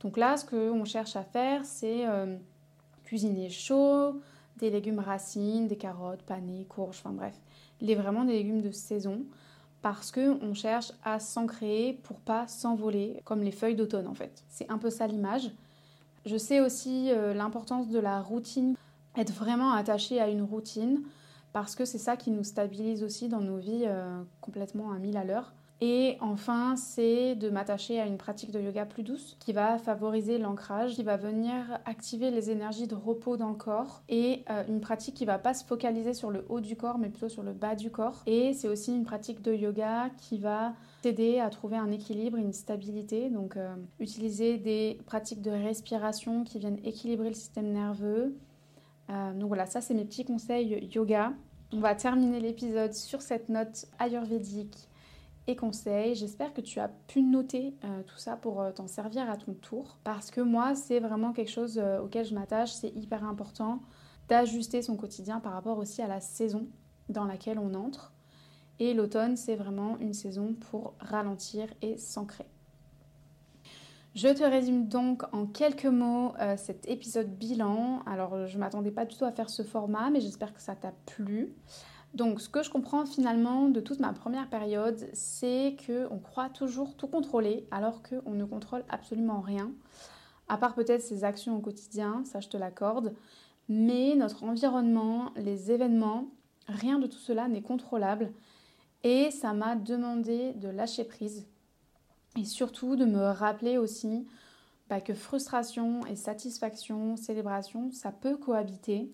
Donc 0.00 0.16
là, 0.16 0.36
ce 0.36 0.44
qu'on 0.44 0.84
cherche 0.84 1.16
à 1.16 1.22
faire, 1.22 1.64
c'est 1.64 2.06
euh, 2.06 2.36
cuisiner 3.04 3.50
chaud, 3.50 4.20
des 4.58 4.70
légumes 4.70 4.98
racines, 4.98 5.68
des 5.68 5.76
carottes, 5.76 6.22
panais, 6.22 6.64
courges, 6.68 7.00
enfin 7.04 7.12
bref, 7.12 7.34
les, 7.80 7.94
vraiment 7.94 8.24
des 8.24 8.32
légumes 8.34 8.62
de 8.62 8.70
saison 8.70 9.24
parce 9.82 10.12
qu'on 10.12 10.54
cherche 10.54 10.92
à 11.04 11.18
s'ancrer 11.18 11.98
pour 12.02 12.18
pas 12.20 12.46
s'envoler 12.48 13.22
comme 13.24 13.42
les 13.42 13.50
feuilles 13.50 13.76
d'automne 13.76 14.06
en 14.06 14.14
fait. 14.14 14.44
C'est 14.48 14.70
un 14.70 14.78
peu 14.78 14.90
ça 14.90 15.06
l'image. 15.06 15.50
Je 16.26 16.36
sais 16.36 16.60
aussi 16.60 17.10
euh, 17.10 17.34
l'importance 17.34 17.88
de 17.88 17.98
la 17.98 18.20
routine, 18.20 18.74
être 19.16 19.32
vraiment 19.32 19.72
attaché 19.72 20.20
à 20.20 20.28
une 20.28 20.42
routine, 20.42 21.02
parce 21.52 21.74
que 21.74 21.84
c'est 21.84 21.98
ça 21.98 22.16
qui 22.16 22.30
nous 22.30 22.44
stabilise 22.44 23.02
aussi 23.02 23.28
dans 23.28 23.40
nos 23.40 23.56
vies 23.56 23.84
euh, 23.86 24.22
complètement 24.40 24.92
à 24.92 24.98
mille 24.98 25.16
à 25.16 25.24
l'heure. 25.24 25.52
Et 25.82 26.18
enfin, 26.20 26.76
c'est 26.76 27.34
de 27.36 27.48
m'attacher 27.48 27.98
à 27.98 28.06
une 28.06 28.18
pratique 28.18 28.50
de 28.50 28.60
yoga 28.60 28.84
plus 28.84 29.02
douce 29.02 29.38
qui 29.40 29.54
va 29.54 29.78
favoriser 29.78 30.36
l'ancrage, 30.36 30.94
qui 30.94 31.02
va 31.02 31.16
venir 31.16 31.80
activer 31.86 32.30
les 32.30 32.50
énergies 32.50 32.86
de 32.86 32.94
repos 32.94 33.38
dans 33.38 33.48
le 33.48 33.54
corps 33.54 34.02
et 34.10 34.44
euh, 34.50 34.62
une 34.68 34.80
pratique 34.80 35.14
qui 35.14 35.24
va 35.24 35.38
pas 35.38 35.54
se 35.54 35.64
focaliser 35.64 36.12
sur 36.12 36.30
le 36.30 36.44
haut 36.50 36.60
du 36.60 36.76
corps 36.76 36.98
mais 36.98 37.08
plutôt 37.08 37.30
sur 37.30 37.42
le 37.42 37.54
bas 37.54 37.76
du 37.76 37.90
corps. 37.90 38.22
Et 38.26 38.52
c'est 38.52 38.68
aussi 38.68 38.94
une 38.94 39.04
pratique 39.04 39.40
de 39.40 39.54
yoga 39.54 40.10
qui 40.18 40.36
va 40.36 40.74
t'aider 41.00 41.38
à 41.38 41.50
trouver 41.50 41.76
un 41.76 41.90
équilibre, 41.90 42.36
une 42.36 42.52
stabilité. 42.52 43.30
Donc 43.30 43.56
euh, 43.56 43.74
utiliser 43.98 44.58
des 44.58 44.98
pratiques 45.06 45.42
de 45.42 45.50
respiration 45.50 46.44
qui 46.44 46.58
viennent 46.58 46.80
équilibrer 46.84 47.28
le 47.28 47.34
système 47.34 47.72
nerveux. 47.72 48.36
Euh, 49.10 49.32
donc 49.34 49.48
voilà, 49.48 49.66
ça 49.66 49.80
c'est 49.80 49.94
mes 49.94 50.04
petits 50.04 50.24
conseils 50.24 50.88
yoga. 50.92 51.32
On 51.72 51.80
va 51.80 51.94
terminer 51.94 52.40
l'épisode 52.40 52.92
sur 52.92 53.22
cette 53.22 53.48
note 53.48 53.86
ayurvédique 53.98 54.88
et 55.46 55.56
conseils. 55.56 56.14
J'espère 56.14 56.52
que 56.52 56.60
tu 56.60 56.80
as 56.80 56.88
pu 56.88 57.22
noter 57.22 57.74
euh, 57.84 58.02
tout 58.02 58.18
ça 58.18 58.36
pour 58.36 58.64
t'en 58.74 58.86
servir 58.86 59.30
à 59.30 59.36
ton 59.36 59.54
tour. 59.54 59.98
Parce 60.04 60.30
que 60.30 60.40
moi, 60.40 60.74
c'est 60.74 61.00
vraiment 61.00 61.32
quelque 61.32 61.50
chose 61.50 61.80
auquel 62.02 62.24
je 62.24 62.34
m'attache. 62.34 62.72
C'est 62.72 62.94
hyper 62.94 63.24
important 63.24 63.80
d'ajuster 64.28 64.82
son 64.82 64.96
quotidien 64.96 65.40
par 65.40 65.52
rapport 65.52 65.78
aussi 65.78 66.02
à 66.02 66.08
la 66.08 66.20
saison 66.20 66.66
dans 67.08 67.24
laquelle 67.24 67.58
on 67.58 67.74
entre. 67.74 68.12
Et 68.80 68.94
l'automne, 68.94 69.36
c'est 69.36 69.54
vraiment 69.54 69.98
une 69.98 70.14
saison 70.14 70.54
pour 70.54 70.94
ralentir 70.98 71.68
et 71.82 71.96
s'ancrer. 71.98 72.46
Je 74.14 74.26
te 74.26 74.42
résume 74.42 74.88
donc 74.88 75.22
en 75.32 75.46
quelques 75.46 75.86
mots 75.86 76.32
cet 76.56 76.88
épisode 76.88 77.28
bilan. 77.28 78.02
Alors, 78.06 78.48
je 78.48 78.56
ne 78.56 78.60
m'attendais 78.60 78.90
pas 78.90 79.04
du 79.04 79.16
tout 79.16 79.24
à 79.24 79.30
faire 79.30 79.50
ce 79.50 79.62
format, 79.62 80.10
mais 80.10 80.20
j'espère 80.20 80.52
que 80.52 80.60
ça 80.60 80.74
t'a 80.74 80.92
plu. 81.06 81.54
Donc, 82.14 82.40
ce 82.40 82.48
que 82.48 82.64
je 82.64 82.70
comprends 82.70 83.06
finalement 83.06 83.68
de 83.68 83.80
toute 83.80 84.00
ma 84.00 84.12
première 84.12 84.48
période, 84.48 85.08
c'est 85.12 85.76
qu'on 85.86 86.18
croit 86.18 86.48
toujours 86.48 86.96
tout 86.96 87.06
contrôler 87.06 87.68
alors 87.70 88.02
qu'on 88.02 88.32
ne 88.32 88.44
contrôle 88.44 88.82
absolument 88.88 89.40
rien, 89.40 89.70
à 90.48 90.56
part 90.56 90.74
peut-être 90.74 91.02
ses 91.02 91.22
actions 91.22 91.56
au 91.56 91.60
quotidien, 91.60 92.24
ça 92.24 92.40
je 92.40 92.48
te 92.48 92.56
l'accorde, 92.56 93.14
mais 93.68 94.16
notre 94.16 94.42
environnement, 94.42 95.30
les 95.36 95.70
événements, 95.70 96.24
rien 96.66 96.98
de 96.98 97.06
tout 97.06 97.18
cela 97.18 97.46
n'est 97.46 97.62
contrôlable 97.62 98.32
et 99.02 99.30
ça 99.30 99.52
m'a 99.52 99.76
demandé 99.76 100.52
de 100.54 100.68
lâcher 100.68 101.04
prise 101.04 101.46
et 102.38 102.44
surtout 102.44 102.96
de 102.96 103.04
me 103.04 103.30
rappeler 103.30 103.78
aussi 103.78 104.26
bah, 104.88 105.00
que 105.00 105.14
frustration 105.14 106.04
et 106.06 106.16
satisfaction, 106.16 107.16
célébration, 107.16 107.90
ça 107.92 108.12
peut 108.12 108.36
cohabiter, 108.36 109.10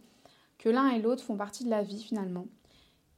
que 0.58 0.68
l'un 0.68 0.88
et 0.90 1.00
l'autre 1.00 1.22
font 1.22 1.36
partie 1.36 1.64
de 1.64 1.70
la 1.70 1.82
vie 1.82 2.02
finalement 2.02 2.46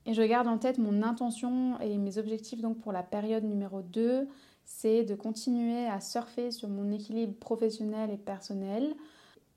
et 0.09 0.15
je 0.15 0.23
garde 0.23 0.49
en 0.49 0.57
tête 0.57 0.79
mon 0.79 1.03
intention 1.03 1.79
et 1.81 1.99
mes 1.99 2.17
objectifs 2.17 2.63
donc 2.63 2.79
pour 2.79 2.93
la 2.93 3.03
période 3.03 3.45
numéro 3.45 3.83
2, 3.83 4.27
c'est 4.65 5.05
de 5.05 5.15
continuer 5.15 5.87
à 5.87 6.01
surfer 6.01 6.51
sur 6.51 6.71
mon 6.71 6.91
équilibre 6.91 7.35
professionnel 7.35 8.11
et 8.11 8.17
personnel 8.17 8.95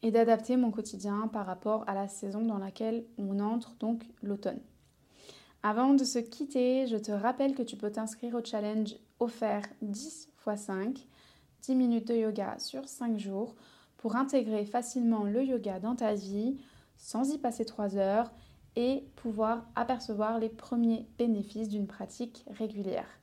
et 0.01 0.11
d'adapter 0.11 0.57
mon 0.57 0.69
quotidien 0.69 1.29
par 1.31 1.45
rapport 1.45 1.85
à 1.87 1.93
la 1.93 2.09
saison 2.09 2.41
dans 2.41 2.57
laquelle 2.57 3.05
on 3.17 3.39
entre, 3.39 3.75
donc 3.79 4.03
l'automne. 4.21 4.59
Avant 5.63 5.93
de 5.93 6.03
se 6.03 6.17
quitter, 6.17 6.87
je 6.87 6.97
te 6.97 7.11
rappelle 7.11 7.53
que 7.53 7.61
tu 7.61 7.77
peux 7.77 7.91
t'inscrire 7.91 8.33
au 8.33 8.43
challenge 8.43 8.95
offert 9.19 9.63
10 9.83 10.29
x 10.47 10.61
5, 10.61 11.07
10 11.61 11.75
minutes 11.75 12.07
de 12.07 12.15
yoga 12.15 12.57
sur 12.57 12.89
5 12.89 13.19
jours 13.19 13.55
pour 13.97 14.15
intégrer 14.15 14.65
facilement 14.65 15.23
le 15.23 15.43
yoga 15.43 15.79
dans 15.79 15.95
ta 15.95 16.15
vie 16.15 16.57
sans 16.97 17.31
y 17.31 17.37
passer 17.37 17.63
3 17.63 17.97
heures 17.97 18.31
et 18.75 19.03
pouvoir 19.17 19.67
apercevoir 19.75 20.39
les 20.39 20.49
premiers 20.49 21.07
bénéfices 21.19 21.69
d'une 21.69 21.87
pratique 21.87 22.43
régulière. 22.49 23.19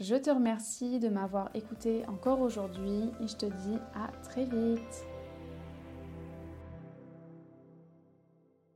Je 0.00 0.14
te 0.14 0.30
remercie 0.30 1.00
de 1.00 1.08
m'avoir 1.08 1.50
écouté 1.54 2.06
encore 2.06 2.40
aujourd'hui 2.40 3.10
et 3.20 3.26
je 3.26 3.36
te 3.36 3.46
dis 3.46 3.78
à 3.94 4.10
très 4.22 4.44
vite. 4.44 5.04